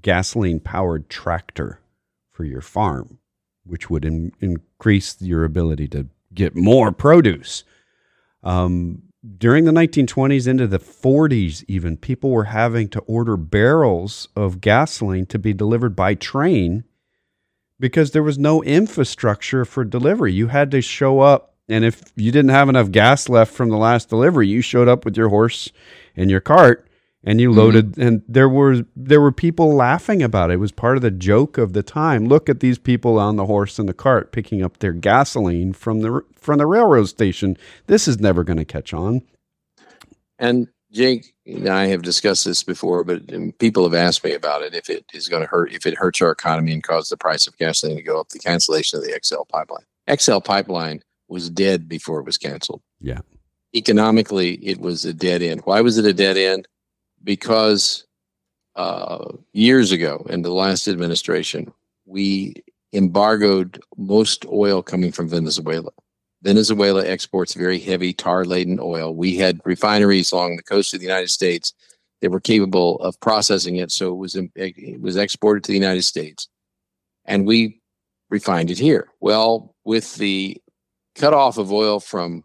gasoline 0.00 0.60
powered 0.60 1.08
tractor 1.08 1.80
for 2.30 2.44
your 2.44 2.60
farm, 2.60 3.18
which 3.64 3.90
would 3.90 4.04
in, 4.04 4.32
increase 4.40 5.20
your 5.20 5.44
ability 5.44 5.88
to 5.88 6.08
get 6.32 6.54
more 6.54 6.92
produce. 6.92 7.64
Um, 8.42 9.02
during 9.38 9.64
the 9.64 9.72
1920s 9.72 10.48
into 10.48 10.66
the 10.66 10.80
40s, 10.80 11.64
even 11.68 11.96
people 11.96 12.30
were 12.30 12.44
having 12.44 12.88
to 12.88 13.00
order 13.00 13.36
barrels 13.36 14.28
of 14.34 14.60
gasoline 14.60 15.26
to 15.26 15.38
be 15.38 15.52
delivered 15.52 15.94
by 15.94 16.14
train 16.14 16.84
because 17.82 18.12
there 18.12 18.22
was 18.22 18.38
no 18.38 18.62
infrastructure 18.62 19.64
for 19.64 19.84
delivery. 19.84 20.32
You 20.32 20.46
had 20.46 20.70
to 20.70 20.80
show 20.80 21.18
up, 21.18 21.56
and 21.68 21.84
if 21.84 22.00
you 22.14 22.30
didn't 22.30 22.52
have 22.52 22.68
enough 22.68 22.92
gas 22.92 23.28
left 23.28 23.52
from 23.52 23.70
the 23.70 23.76
last 23.76 24.08
delivery, 24.08 24.46
you 24.46 24.60
showed 24.60 24.86
up 24.86 25.04
with 25.04 25.16
your 25.16 25.30
horse 25.30 25.72
and 26.16 26.30
your 26.30 26.40
cart 26.40 26.86
and 27.24 27.40
you 27.40 27.50
mm-hmm. 27.50 27.58
loaded 27.58 27.92
mm-hmm. 27.92 28.02
and 28.02 28.22
there 28.28 28.48
were 28.48 28.82
there 28.94 29.20
were 29.20 29.32
people 29.32 29.74
laughing 29.74 30.22
about 30.22 30.50
it. 30.50 30.54
It 30.54 30.58
was 30.58 30.70
part 30.70 30.96
of 30.96 31.02
the 31.02 31.10
joke 31.10 31.58
of 31.58 31.72
the 31.72 31.82
time. 31.82 32.26
Look 32.26 32.48
at 32.48 32.60
these 32.60 32.78
people 32.78 33.18
on 33.18 33.34
the 33.34 33.46
horse 33.46 33.80
and 33.80 33.88
the 33.88 33.94
cart 33.94 34.30
picking 34.30 34.62
up 34.62 34.78
their 34.78 34.92
gasoline 34.92 35.72
from 35.72 36.02
the 36.02 36.22
from 36.34 36.58
the 36.58 36.66
railroad 36.66 37.08
station. 37.08 37.56
This 37.88 38.06
is 38.06 38.20
never 38.20 38.44
going 38.44 38.58
to 38.58 38.64
catch 38.64 38.94
on. 38.94 39.22
And 40.38 40.68
Jake 40.92 41.34
and 41.46 41.68
I 41.68 41.86
have 41.86 42.02
discussed 42.02 42.44
this 42.44 42.62
before, 42.62 43.02
but 43.02 43.58
people 43.58 43.82
have 43.84 43.94
asked 43.94 44.22
me 44.24 44.32
about 44.34 44.62
it. 44.62 44.74
If 44.74 44.90
it 44.90 45.06
is 45.14 45.28
going 45.28 45.42
to 45.42 45.48
hurt, 45.48 45.72
if 45.72 45.86
it 45.86 45.96
hurts 45.96 46.20
our 46.20 46.30
economy 46.30 46.72
and 46.72 46.82
cause 46.82 47.08
the 47.08 47.16
price 47.16 47.46
of 47.46 47.56
gasoline 47.56 47.96
to 47.96 48.02
go 48.02 48.20
up, 48.20 48.28
the 48.28 48.38
cancellation 48.38 48.98
of 48.98 49.04
the 49.04 49.18
XL 49.22 49.42
pipeline. 49.48 49.84
XL 50.14 50.40
pipeline 50.40 51.02
was 51.28 51.48
dead 51.48 51.88
before 51.88 52.20
it 52.20 52.26
was 52.26 52.36
canceled. 52.36 52.82
Yeah. 53.00 53.20
Economically, 53.74 54.54
it 54.56 54.80
was 54.80 55.06
a 55.06 55.14
dead 55.14 55.40
end. 55.40 55.62
Why 55.64 55.80
was 55.80 55.96
it 55.96 56.04
a 56.04 56.12
dead 56.12 56.36
end? 56.36 56.68
because 57.24 58.06
uh, 58.76 59.32
years 59.52 59.92
ago 59.92 60.26
in 60.28 60.42
the 60.42 60.52
last 60.52 60.88
administration, 60.88 61.72
we 62.06 62.54
embargoed 62.92 63.82
most 63.96 64.44
oil 64.46 64.82
coming 64.82 65.12
from 65.12 65.28
Venezuela. 65.28 65.90
Venezuela 66.42 67.06
exports 67.06 67.54
very 67.54 67.78
heavy 67.78 68.12
tar 68.12 68.44
laden 68.44 68.78
oil. 68.80 69.14
We 69.14 69.36
had 69.36 69.60
refineries 69.64 70.32
along 70.32 70.56
the 70.56 70.62
coast 70.62 70.92
of 70.92 71.00
the 71.00 71.06
United 71.06 71.30
States 71.30 71.72
that 72.20 72.30
were 72.30 72.40
capable 72.40 73.00
of 73.00 73.18
processing 73.20 73.76
it, 73.76 73.90
so 73.90 74.12
it 74.12 74.16
was 74.16 74.36
it 74.36 75.00
was 75.00 75.16
exported 75.16 75.64
to 75.64 75.72
the 75.72 75.78
United 75.78 76.02
States, 76.02 76.48
and 77.24 77.46
we 77.46 77.80
refined 78.30 78.70
it 78.70 78.78
here. 78.78 79.08
Well, 79.20 79.74
with 79.84 80.16
the 80.16 80.60
cutoff 81.14 81.58
of 81.58 81.72
oil 81.72 82.00
from 82.00 82.44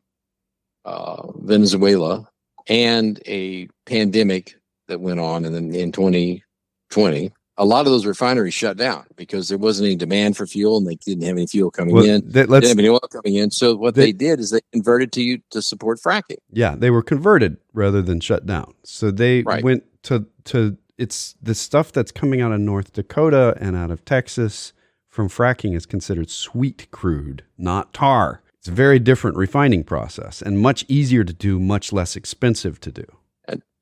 uh, 0.86 1.31
Venezuela 1.38 2.27
and 2.67 3.19
a 3.25 3.67
pandemic 3.86 4.55
that 4.88 5.01
went 5.01 5.19
on 5.19 5.43
then 5.43 5.73
in 5.73 5.91
2020 5.91 7.33
a 7.58 7.65
lot 7.65 7.86
of 7.86 7.91
those 7.91 8.06
refineries 8.06 8.54
shut 8.54 8.78
down 8.78 9.06
because 9.15 9.50
there 9.50 9.58
wasn't 9.58 9.88
any 9.88 9.96
demand 9.96 10.38
for 10.38 10.46
fuel 10.46 10.78
and 10.78 10.86
they 10.86 10.96
didn't 10.96 11.24
have 11.24 11.38
any 11.38 11.48
fuel 11.48 11.72
coming 11.72 11.96
well, 11.96 12.06
in. 12.06 12.22
They, 12.26 12.41
didn't 12.46 12.63
have 12.63 12.80
any 12.80 12.89
oil 12.89 13.00
coming 13.00 13.36
in. 13.36 13.52
So 13.52 13.76
what 13.76 13.96
they, 13.96 14.08
they, 14.08 14.12
did 14.12 14.39
is 14.39 14.52
they 14.52 14.62
converted 14.72 15.12
to 15.13 15.22
you 15.22 15.39
to 15.52 15.62
support 15.62 16.00
fracking. 16.00 16.38
Yeah, 16.52 16.76
they 16.78 16.91
were 16.91 17.02
converted 17.02 17.58
rather 17.74 18.02
than 18.02 18.20
shut 18.20 18.46
down. 18.46 18.74
So 18.84 19.12
they 19.12 19.41
right. 19.43 19.63
went 19.63 19.84
to 20.04 20.26
to 20.46 20.78
it's 20.98 21.36
the 21.41 21.56
stuff 21.56 21.91
that's 21.91 22.12
coming 22.12 22.41
out 22.41 22.52
of 22.52 22.60
North 22.60 22.93
Dakota 22.93 23.56
and 23.60 23.76
out 23.76 23.91
of 23.91 24.04
Texas 24.06 24.74
from 25.10 25.30
fracking 25.30 25.76
is 25.76 25.86
considered 25.86 26.30
sweet 26.30 26.88
crude, 26.91 27.43
not 27.58 27.93
tar. 27.93 28.41
It's 28.60 28.67
a 28.67 28.72
very 28.72 29.00
different 29.00 29.38
refining 29.38 29.84
process 29.84 30.41
and 30.41 30.60
much 30.60 30.86
easier 30.88 31.24
to 31.24 31.34
do, 31.34 31.60
much 31.60 31.93
less 31.93 32.15
expensive 32.15 32.80
to 32.82 32.91
do. 32.91 33.06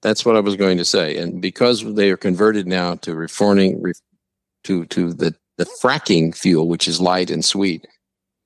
That's 0.06 0.24
what 0.24 0.36
I 0.36 0.40
was 0.40 0.56
going 0.56 0.78
to 0.78 0.86
say. 0.86 1.18
And 1.18 1.42
because 1.42 1.84
they 1.96 2.12
are 2.12 2.18
converted 2.18 2.68
now 2.68 2.94
to 2.98 3.16
reforming 3.16 3.84
to 4.64 4.86
to 4.86 5.12
the 5.12 5.34
the 5.58 5.66
fracking 5.82 6.38
fuel, 6.38 6.68
which 6.68 6.88
is 6.88 7.02
light 7.02 7.32
and 7.32 7.44
sweet, 7.44 7.88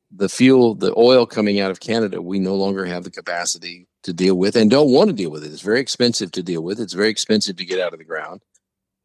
the 0.10 0.30
fuel, 0.30 0.74
the 0.74 0.94
oil 0.96 1.26
coming 1.26 1.60
out 1.60 1.70
of 1.70 1.82
Canada, 1.82 2.22
we 2.22 2.40
no 2.40 2.56
longer 2.56 2.86
have 2.86 3.04
the 3.04 3.12
capacity 3.12 3.90
to 4.04 4.14
deal 4.14 4.36
with 4.36 4.56
and 4.56 4.72
don't 4.72 4.94
want 4.94 5.10
to 5.10 5.14
deal 5.14 5.32
with 5.32 5.44
it. 5.44 5.52
It's 5.52 5.62
very 5.62 5.82
expensive 5.82 6.32
to 6.32 6.42
deal 6.42 6.62
with. 6.62 6.80
It's 6.80 6.94
very 6.94 7.10
expensive 7.10 7.58
to 7.58 7.66
get 7.66 7.82
out 7.82 7.92
of 7.92 8.00
the 8.00 8.06
ground. 8.06 8.42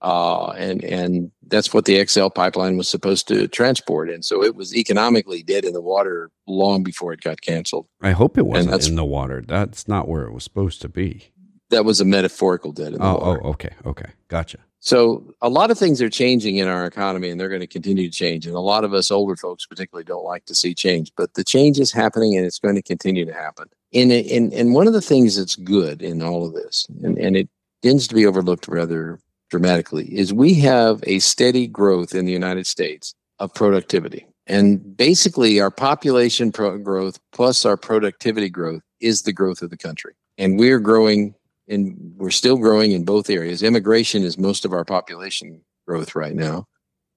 Uh, 0.01 0.51
and 0.51 0.85
and 0.85 1.33
that's 1.49 1.75
what 1.75 1.87
the 1.87 2.07
XL 2.07 2.29
pipeline 2.29 2.77
was 2.77 2.89
supposed 2.89 3.27
to 3.27 3.49
transport, 3.49 4.11
and 4.11 4.25
so 4.25 4.45
it 4.45 4.55
was 4.55 4.77
economically 4.77 5.43
dead 5.43 5.65
in 5.65 5.73
the 5.73 5.81
water 5.81 6.31
long 6.47 6.85
before 6.85 7.13
it 7.13 7.21
got 7.21 7.41
canceled. 7.41 7.89
I 8.01 8.13
hope 8.13 8.39
it 8.39 8.47
wasn't 8.47 8.87
in 8.87 8.95
the 8.95 9.05
water. 9.05 9.43
That's 9.45 9.89
not 9.89 10.07
where 10.07 10.23
it 10.23 10.33
was 10.33 10.45
supposed 10.45 10.83
to 10.83 10.89
be 10.89 11.33
that 11.71 11.85
was 11.85 12.01
a 12.01 12.05
metaphorical 12.05 12.73
dead 12.73 12.95
the 12.95 12.99
oh, 13.03 13.15
water. 13.15 13.41
Oh, 13.45 13.51
okay, 13.51 13.75
okay, 13.87 14.11
gotcha. 14.29 14.59
So 14.81 15.35
a 15.41 15.49
lot 15.49 15.71
of 15.71 15.79
things 15.79 16.03
are 16.03 16.11
changing 16.11 16.57
in 16.57 16.69
our 16.69 16.85
economy, 16.85 17.31
and 17.31 17.41
they're 17.41 17.49
going 17.49 17.63
to 17.63 17.67
continue 17.67 18.11
to 18.11 18.15
change. 18.15 18.47
And 18.47 18.55
a 18.55 18.61
lot 18.61 18.85
of 18.85 18.93
us 18.93 19.11
older 19.11 19.35
folks, 19.35 19.65
particularly, 19.65 20.05
don't 20.05 20.25
like 20.25 20.45
to 20.45 20.55
see 20.55 20.75
change. 20.75 21.11
But 21.17 21.35
the 21.35 21.43
change 21.43 21.81
is 21.81 21.91
happening, 21.91 22.37
and 22.37 22.45
it's 22.45 22.59
going 22.59 22.75
to 22.75 22.83
continue 22.83 23.25
to 23.25 23.33
happen. 23.33 23.69
And 23.95 24.13
and 24.13 24.53
and 24.53 24.75
one 24.75 24.87
of 24.87 24.93
the 24.93 25.01
things 25.01 25.37
that's 25.37 25.57
good 25.57 26.03
in 26.03 26.23
all 26.23 26.47
of 26.47 26.53
this, 26.53 26.87
and 27.03 27.17
and 27.17 27.37
it 27.37 27.49
tends 27.83 28.07
to 28.09 28.15
be 28.15 28.27
overlooked 28.27 28.69
rather 28.69 29.19
dramatically, 29.51 30.07
is 30.15 30.35
we 30.35 30.53
have 30.55 31.03
a 31.07 31.19
steady 31.19 31.67
growth 31.67 32.15
in 32.15 32.27
the 32.27 32.33
United 32.33 32.67
States 32.67 33.15
of 33.39 33.55
productivity. 33.55 34.27
And 34.47 34.97
basically, 34.97 35.61
our 35.61 35.71
population 35.71 36.53
pro- 36.53 36.77
growth 36.77 37.19
plus 37.33 37.65
our 37.65 37.79
productivity 37.79 38.51
growth 38.51 38.83
is 39.01 39.23
the 39.23 39.33
growth 39.33 39.63
of 39.63 39.71
the 39.71 39.79
country. 39.79 40.15
And 40.37 40.59
we're 40.59 40.81
growing 40.81 41.35
and 41.69 42.15
we're 42.17 42.31
still 42.31 42.57
growing 42.57 42.93
in 42.93 43.05
both 43.05 43.31
areas. 43.31 43.63
Immigration 43.63 44.23
is 44.23 44.39
most 44.39 44.65
of 44.65 44.73
our 44.73 44.85
population 44.85 45.63
growth 45.87 46.15
right 46.15 46.35
now, 46.35 46.67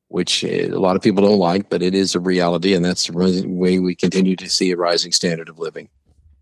which 0.08 0.44
eh, 0.44 0.68
a 0.68 0.80
lot 0.80 0.96
of 0.96 1.02
people 1.02 1.24
don't 1.24 1.40
like, 1.40 1.70
but 1.70 1.82
it 1.82 1.94
is 1.94 2.16
a 2.16 2.20
reality, 2.20 2.74
and 2.74 2.84
that's 2.84 3.08
the 3.08 3.46
way 3.48 3.80
we 3.80 3.96
continue 3.96 4.36
to 4.36 4.50
see 4.50 4.72
a 4.72 4.78
rising 4.78 5.12
standard 5.12 5.50
of 5.50 5.60
living. 5.60 5.90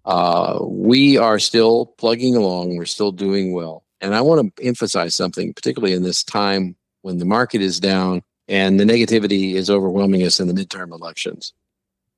Uh, 0.06 0.60
we 0.62 1.18
are 1.18 1.40
still 1.40 1.88
plugging 1.98 2.36
along. 2.36 2.78
We're 2.78 2.86
still 2.86 3.12
doing 3.12 3.54
well. 3.54 3.84
And 4.02 4.14
I 4.14 4.22
want 4.22 4.56
to 4.56 4.64
emphasize 4.64 5.16
something, 5.16 5.54
particularly 5.54 5.94
in 5.94 6.04
this 6.04 6.24
time 6.24 6.76
when 7.02 7.18
the 7.18 7.26
market 7.26 7.62
is 7.62 7.80
down 7.80 8.22
and 8.48 8.80
the 8.80 8.84
negativity 8.84 9.54
is 9.54 9.70
overwhelming 9.70 10.24
us 10.24 10.40
in 10.40 10.48
the 10.48 10.54
midterm 10.54 10.92
elections. 10.92 11.54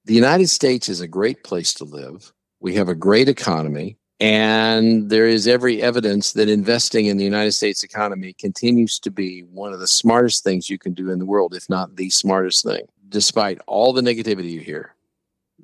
The 0.06 0.14
United 0.14 0.48
States 0.48 0.90
is 0.90 1.02
a 1.02 1.08
great 1.08 1.44
place 1.44 1.74
to 1.76 1.86
live. 1.86 2.34
We 2.60 2.76
have 2.76 2.90
a 2.90 2.96
great 2.96 3.30
economy. 3.30 3.98
And 4.20 5.10
there 5.10 5.28
is 5.28 5.48
every 5.48 5.82
evidence 5.82 6.34
that 6.34 6.50
investing 6.50 7.06
in 7.06 7.18
the 7.18 7.24
United 7.24 7.52
States 7.52 7.84
economy 7.84 8.34
continues 8.34 8.98
to 9.00 9.12
be 9.12 9.42
one 9.42 9.74
of 9.74 9.80
the 9.80 9.88
smartest 9.88 10.44
things 10.44 10.70
you 10.70 10.80
can 10.80 10.94
do 10.94 11.12
in 11.12 11.20
the 11.20 11.26
world, 11.26 11.54
if 11.54 11.70
not 11.70 11.96
the 11.96 12.10
smartest 12.10 12.64
thing. 12.64 12.88
Despite 13.10 13.60
all 13.68 13.94
the 13.94 14.02
negativity 14.02 14.50
you 14.50 14.60
hear, 14.60 14.96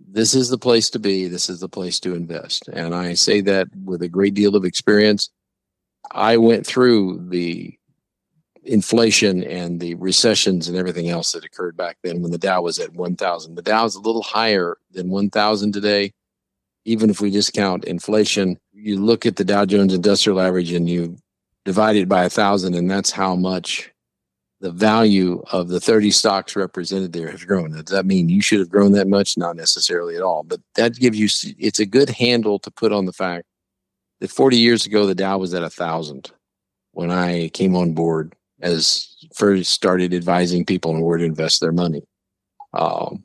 this 0.08 0.36
is 0.36 0.50
the 0.50 0.58
place 0.58 0.90
to 0.92 1.00
be. 1.00 1.28
This 1.28 1.50
is 1.50 1.60
the 1.60 1.70
place 1.70 2.00
to 2.02 2.14
invest. 2.14 2.68
And 2.68 2.94
I 2.94 3.16
say 3.16 3.42
that 3.42 3.68
with 3.84 4.04
a 4.04 4.08
great 4.08 4.36
deal 4.36 4.56
of 4.56 4.66
experience. 4.66 5.32
I 6.12 6.38
went 6.38 6.66
through 6.66 7.28
the 7.30 7.78
inflation 8.64 9.44
and 9.44 9.80
the 9.80 9.96
recessions 9.96 10.68
and 10.68 10.78
everything 10.78 11.10
else 11.10 11.32
that 11.32 11.44
occurred 11.44 11.76
back 11.76 11.98
then 12.04 12.22
when 12.22 12.32
the 12.32 12.38
Dow 12.38 12.62
was 12.62 12.78
at 12.78 12.94
1,000. 12.94 13.56
The 13.56 13.62
Dow 13.62 13.86
is 13.86 13.96
a 13.96 14.00
little 14.00 14.22
higher 14.22 14.78
than 14.92 15.10
1,000 15.10 15.72
today 15.74 16.14
even 16.86 17.10
if 17.10 17.22
we 17.22 17.32
discount 17.32 17.86
inflation, 17.86 18.58
you 18.74 19.00
look 19.00 19.26
at 19.26 19.36
the 19.36 19.46
Dow 19.46 19.66
Jones 19.66 19.94
Industrial 19.94 20.40
Average 20.40 20.72
and 20.74 20.90
you 20.90 21.18
divide 21.66 21.96
it 21.96 22.10
by 22.10 22.26
a 22.26 22.30
thousand, 22.30 22.76
and 22.76 22.90
that's 22.90 23.12
how 23.12 23.36
much 23.36 23.90
the 24.60 24.72
value 24.72 25.44
of 25.52 25.68
the 25.68 25.80
30 25.80 26.12
stocks 26.12 26.56
represented 26.56 27.12
there 27.12 27.30
has 27.30 27.44
grown. 27.44 27.72
Does 27.72 27.86
that 27.86 28.06
mean 28.06 28.30
you 28.30 28.42
should 28.42 28.60
have 28.60 28.70
grown 28.70 28.94
that 28.94 29.08
much? 29.08 29.38
Not 29.38 29.56
necessarily 29.56 30.16
at 30.16 30.22
all, 30.22 30.44
but 30.44 30.62
that 30.76 30.96
gives 30.96 31.20
you, 31.20 31.28
it's 31.60 31.80
a 31.80 31.86
good 31.86 32.10
handle 32.10 32.60
to 32.60 32.72
put 32.72 32.94
on 32.94 33.06
the 33.06 33.14
fact 33.14 33.46
that 34.20 34.32
40 34.32 34.58
years 34.58 34.86
ago, 34.86 35.06
the 35.06 35.16
Dow 35.16 35.38
was 35.38 35.54
at 35.54 35.64
a 35.64 35.70
thousand 35.70 36.32
when 36.94 37.12
I 37.12 37.50
came 37.50 37.76
on 37.76 37.94
board 37.94 38.36
as 38.62 39.14
first 39.36 39.72
started 39.72 40.14
advising 40.14 40.66
people 40.66 40.92
on 40.92 41.02
where 41.02 41.18
to 41.18 41.26
invest 41.26 41.60
their 41.60 41.74
money. 41.74 42.04
Um, 42.74 43.24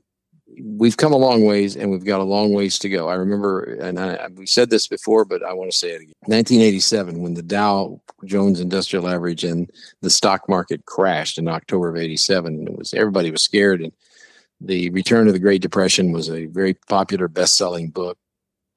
we've 0.62 0.96
come 0.96 1.12
a 1.12 1.16
long 1.16 1.44
ways 1.44 1.76
and 1.76 1.90
we've 1.90 2.04
got 2.04 2.20
a 2.20 2.24
long 2.24 2.52
ways 2.52 2.78
to 2.80 2.88
go. 2.88 3.08
I 3.08 3.14
remember, 3.14 3.62
and 3.62 3.98
I, 3.98 4.28
we 4.34 4.46
said 4.46 4.70
this 4.70 4.86
before, 4.86 5.24
but 5.24 5.42
I 5.42 5.52
want 5.52 5.70
to 5.70 5.76
say 5.76 5.90
it 5.90 6.02
again. 6.02 6.14
1987, 6.26 7.22
when 7.22 7.34
the 7.34 7.42
Dow 7.42 8.00
Jones 8.24 8.60
Industrial 8.60 9.08
Average 9.08 9.44
and 9.44 9.70
the 10.02 10.10
stock 10.10 10.48
market 10.48 10.84
crashed 10.86 11.38
in 11.38 11.48
October 11.48 11.88
of 11.88 11.96
87, 11.96 12.68
it 12.68 12.78
was 12.78 12.94
everybody 12.94 13.30
was 13.30 13.42
scared. 13.42 13.80
And 13.82 13.92
the 14.60 14.90
Return 14.90 15.26
of 15.26 15.32
the 15.32 15.38
Great 15.38 15.62
Depression 15.62 16.12
was 16.12 16.30
a 16.30 16.46
very 16.46 16.74
popular 16.74 17.28
best-selling 17.28 17.90
book. 17.90 18.18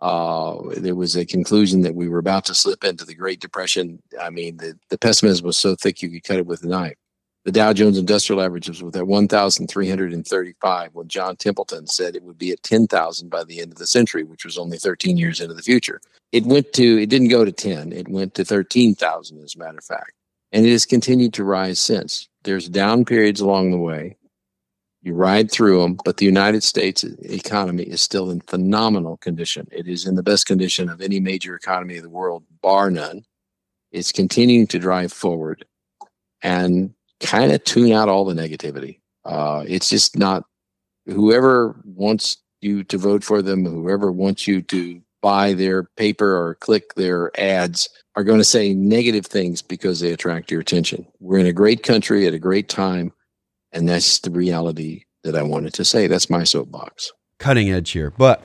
Uh, 0.01 0.57
there 0.77 0.95
was 0.95 1.15
a 1.15 1.25
conclusion 1.25 1.81
that 1.81 1.93
we 1.93 2.09
were 2.09 2.17
about 2.17 2.45
to 2.45 2.55
slip 2.55 2.83
into 2.83 3.05
the 3.05 3.13
Great 3.13 3.39
Depression. 3.39 4.01
I 4.19 4.31
mean, 4.31 4.57
the, 4.57 4.77
the 4.89 4.97
pessimism 4.97 5.45
was 5.45 5.57
so 5.57 5.75
thick 5.75 6.01
you 6.01 6.09
could 6.09 6.23
cut 6.23 6.37
it 6.37 6.47
with 6.47 6.63
a 6.63 6.67
knife 6.67 6.95
the 7.43 7.51
Dow 7.51 7.73
Jones 7.73 7.97
Industrial 7.97 8.41
Average 8.41 8.69
was 8.69 8.95
at 8.95 9.07
1,335 9.07 10.93
when 10.93 11.07
John 11.07 11.35
Templeton 11.35 11.87
said 11.87 12.15
it 12.15 12.23
would 12.23 12.37
be 12.37 12.51
at 12.51 12.61
10,000 12.61 13.29
by 13.29 13.43
the 13.43 13.59
end 13.59 13.71
of 13.71 13.79
the 13.79 13.87
century, 13.87 14.23
which 14.23 14.45
was 14.45 14.59
only 14.59 14.77
13 14.77 15.17
years 15.17 15.41
into 15.41 15.55
the 15.55 15.63
future. 15.63 15.99
It 16.31 16.45
went 16.45 16.71
to, 16.73 17.01
it 17.01 17.09
didn't 17.09 17.29
go 17.29 17.43
to 17.43 17.51
10, 17.51 17.93
it 17.93 18.07
went 18.07 18.35
to 18.35 18.45
13,000 18.45 19.43
as 19.43 19.55
a 19.55 19.57
matter 19.57 19.79
of 19.79 19.83
fact. 19.83 20.13
And 20.51 20.65
it 20.65 20.71
has 20.71 20.85
continued 20.85 21.33
to 21.33 21.43
rise 21.43 21.79
since. 21.79 22.27
There's 22.43 22.69
down 22.69 23.05
periods 23.05 23.41
along 23.41 23.71
the 23.71 23.77
way. 23.77 24.17
You 25.01 25.15
ride 25.15 25.49
through 25.49 25.81
them, 25.81 25.97
but 26.05 26.17
the 26.17 26.25
United 26.25 26.61
States 26.61 27.03
economy 27.03 27.83
is 27.83 28.01
still 28.01 28.29
in 28.29 28.41
phenomenal 28.41 29.17
condition. 29.17 29.67
It 29.71 29.87
is 29.87 30.05
in 30.05 30.13
the 30.15 30.21
best 30.21 30.45
condition 30.45 30.89
of 30.89 31.01
any 31.01 31.19
major 31.19 31.55
economy 31.55 31.97
of 31.97 32.03
the 32.03 32.09
world, 32.09 32.43
bar 32.61 32.91
none. 32.91 33.23
It's 33.91 34.11
continuing 34.11 34.67
to 34.67 34.77
drive 34.77 35.11
forward. 35.11 35.65
And 36.43 36.93
kind 37.21 37.51
of 37.51 37.63
tune 37.63 37.91
out 37.91 38.09
all 38.09 38.25
the 38.25 38.33
negativity. 38.33 38.99
Uh, 39.23 39.63
it's 39.67 39.89
just 39.89 40.17
not 40.17 40.43
whoever 41.05 41.79
wants 41.85 42.37
you 42.61 42.83
to 42.85 42.97
vote 42.97 43.23
for 43.23 43.41
them, 43.41 43.65
whoever 43.65 44.11
wants 44.11 44.47
you 44.47 44.61
to 44.61 45.01
buy 45.21 45.53
their 45.53 45.83
paper 45.83 46.35
or 46.35 46.55
click 46.55 46.95
their 46.95 47.31
ads 47.39 47.89
are 48.15 48.23
going 48.23 48.39
to 48.39 48.43
say 48.43 48.73
negative 48.73 49.25
things 49.25 49.61
because 49.61 49.99
they 49.99 50.11
attract 50.11 50.51
your 50.51 50.59
attention. 50.59 51.05
We're 51.19 51.37
in 51.37 51.45
a 51.45 51.53
great 51.53 51.83
country 51.83 52.27
at 52.27 52.33
a 52.33 52.39
great 52.39 52.69
time, 52.69 53.13
and 53.71 53.87
that's 53.87 54.19
the 54.19 54.31
reality 54.31 55.05
that 55.23 55.35
I 55.35 55.43
wanted 55.43 55.73
to 55.75 55.85
say. 55.85 56.07
That's 56.07 56.29
my 56.29 56.43
soapbox. 56.43 57.11
Cutting 57.37 57.71
edge 57.71 57.91
here, 57.91 58.11
but 58.11 58.43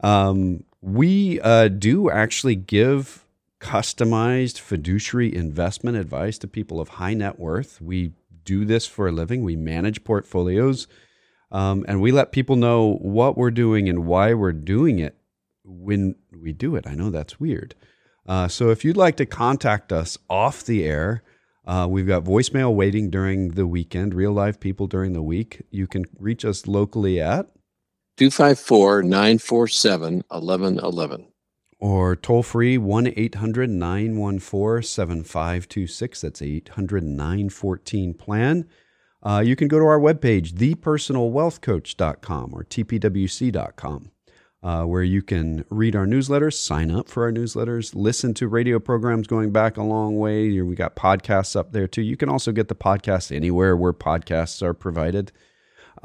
um, 0.00 0.64
we 0.80 1.40
uh, 1.40 1.68
do 1.68 2.10
actually 2.10 2.56
give 2.56 3.25
customized 3.60 4.58
fiduciary 4.58 5.34
investment 5.34 5.96
advice 5.96 6.38
to 6.38 6.48
people 6.48 6.80
of 6.80 6.90
high 6.90 7.14
net 7.14 7.38
worth. 7.38 7.80
We 7.80 8.12
do 8.44 8.64
this 8.64 8.86
for 8.86 9.08
a 9.08 9.12
living, 9.12 9.42
we 9.42 9.56
manage 9.56 10.04
portfolios, 10.04 10.86
um, 11.50 11.84
and 11.88 12.00
we 12.00 12.12
let 12.12 12.32
people 12.32 12.56
know 12.56 12.94
what 13.00 13.36
we're 13.36 13.50
doing 13.50 13.88
and 13.88 14.06
why 14.06 14.34
we're 14.34 14.52
doing 14.52 14.98
it 14.98 15.16
when 15.64 16.14
we 16.32 16.52
do 16.52 16.76
it. 16.76 16.86
I 16.86 16.94
know 16.94 17.10
that's 17.10 17.40
weird. 17.40 17.74
Uh, 18.26 18.48
so 18.48 18.70
if 18.70 18.84
you'd 18.84 18.96
like 18.96 19.16
to 19.16 19.26
contact 19.26 19.92
us 19.92 20.18
off 20.28 20.64
the 20.64 20.84
air, 20.84 21.22
uh, 21.66 21.86
we've 21.88 22.06
got 22.06 22.24
voicemail 22.24 22.74
waiting 22.74 23.10
during 23.10 23.50
the 23.52 23.66
weekend, 23.66 24.14
real 24.14 24.32
live 24.32 24.60
people 24.60 24.86
during 24.86 25.12
the 25.12 25.22
week. 25.22 25.62
You 25.70 25.86
can 25.86 26.04
reach 26.18 26.44
us 26.44 26.66
locally 26.66 27.20
at 27.20 27.46
254 28.16 29.02
947 29.02 30.24
1111 30.28 31.26
or 31.78 32.16
toll 32.16 32.42
free 32.42 32.78
1 32.78 33.12
800 33.16 33.70
914 33.70 34.82
7526. 34.82 36.20
That's 36.20 36.42
800 36.42 37.04
914 37.04 38.14
plan. 38.14 38.66
Uh, 39.22 39.40
you 39.40 39.56
can 39.56 39.68
go 39.68 39.78
to 39.78 39.84
our 39.84 39.98
webpage, 39.98 40.52
thepersonalwealthcoach.com 40.52 42.54
or 42.54 42.64
tpwc.com, 42.64 44.10
uh, 44.62 44.84
where 44.84 45.02
you 45.02 45.20
can 45.20 45.64
read 45.68 45.96
our 45.96 46.06
newsletters, 46.06 46.54
sign 46.54 46.92
up 46.92 47.08
for 47.08 47.24
our 47.24 47.32
newsletters, 47.32 47.94
listen 47.94 48.34
to 48.34 48.46
radio 48.46 48.78
programs 48.78 49.26
going 49.26 49.50
back 49.50 49.76
a 49.76 49.82
long 49.82 50.16
way. 50.16 50.60
We 50.60 50.76
got 50.76 50.94
podcasts 50.94 51.56
up 51.56 51.72
there 51.72 51.88
too. 51.88 52.02
You 52.02 52.16
can 52.16 52.28
also 52.28 52.52
get 52.52 52.68
the 52.68 52.76
podcast 52.76 53.34
anywhere 53.34 53.76
where 53.76 53.92
podcasts 53.92 54.62
are 54.62 54.74
provided. 54.74 55.32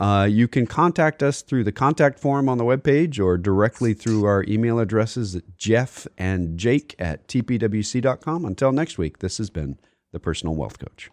Uh, 0.02 0.26
you 0.26 0.48
can 0.48 0.66
contact 0.66 1.22
us 1.22 1.44
through 1.44 1.64
the 1.64 1.72
contact 1.72 2.18
form 2.18 2.50
on 2.50 2.58
the 2.58 2.64
webpage 2.64 3.24
or 3.24 3.38
directly 3.38 3.94
through 3.94 4.26
our 4.26 4.44
email 4.48 4.80
addresses 4.80 5.36
at 5.36 5.44
Jeff 5.58 6.08
and 6.18 6.58
Jake 6.58 6.96
at 6.98 7.28
tpwc.com. 7.28 8.44
Until 8.44 8.72
next 8.72 8.98
week, 8.98 9.20
this 9.20 9.38
has 9.38 9.52
been 9.52 9.78
the 10.12 10.20
Personal 10.20 10.56
Wealth 10.56 10.80
Coach. 10.80 11.12